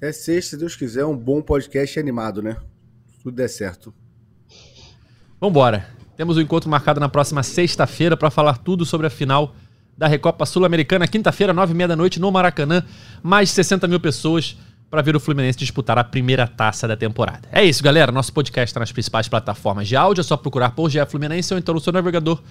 [0.00, 2.56] É sexta, se Deus quiser, um bom podcast animado, né?
[3.22, 3.92] Tudo der certo.
[5.38, 5.86] Vambora.
[6.16, 9.54] Temos um encontro marcado na próxima sexta-feira para falar tudo sobre a final
[9.96, 11.06] da Recopa Sul-Americana.
[11.06, 12.82] Quinta-feira, nove e meia da noite, no Maracanã.
[13.22, 14.56] Mais de 60 mil pessoas
[14.90, 17.48] para ver o Fluminense disputar a primeira taça da temporada.
[17.52, 18.10] É isso, galera.
[18.10, 20.20] Nosso podcast está nas principais plataformas de áudio.
[20.20, 22.42] É só procurar por GE Fluminense ou então no seu navegador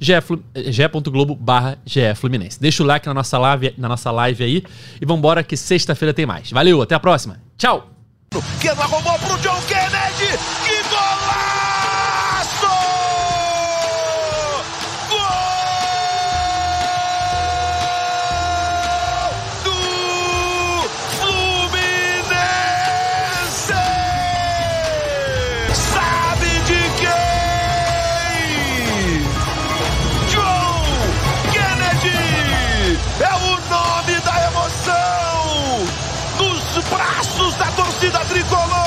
[0.00, 1.78] ge.globo barra
[2.16, 2.60] Fluminense.
[2.60, 4.64] Deixa o like na nossa live, na nossa live aí
[5.00, 6.50] e vambora que sexta-feira tem mais.
[6.50, 7.40] Valeu, até a próxima.
[7.56, 7.90] Tchau!
[38.14, 38.83] Torcida tricolor.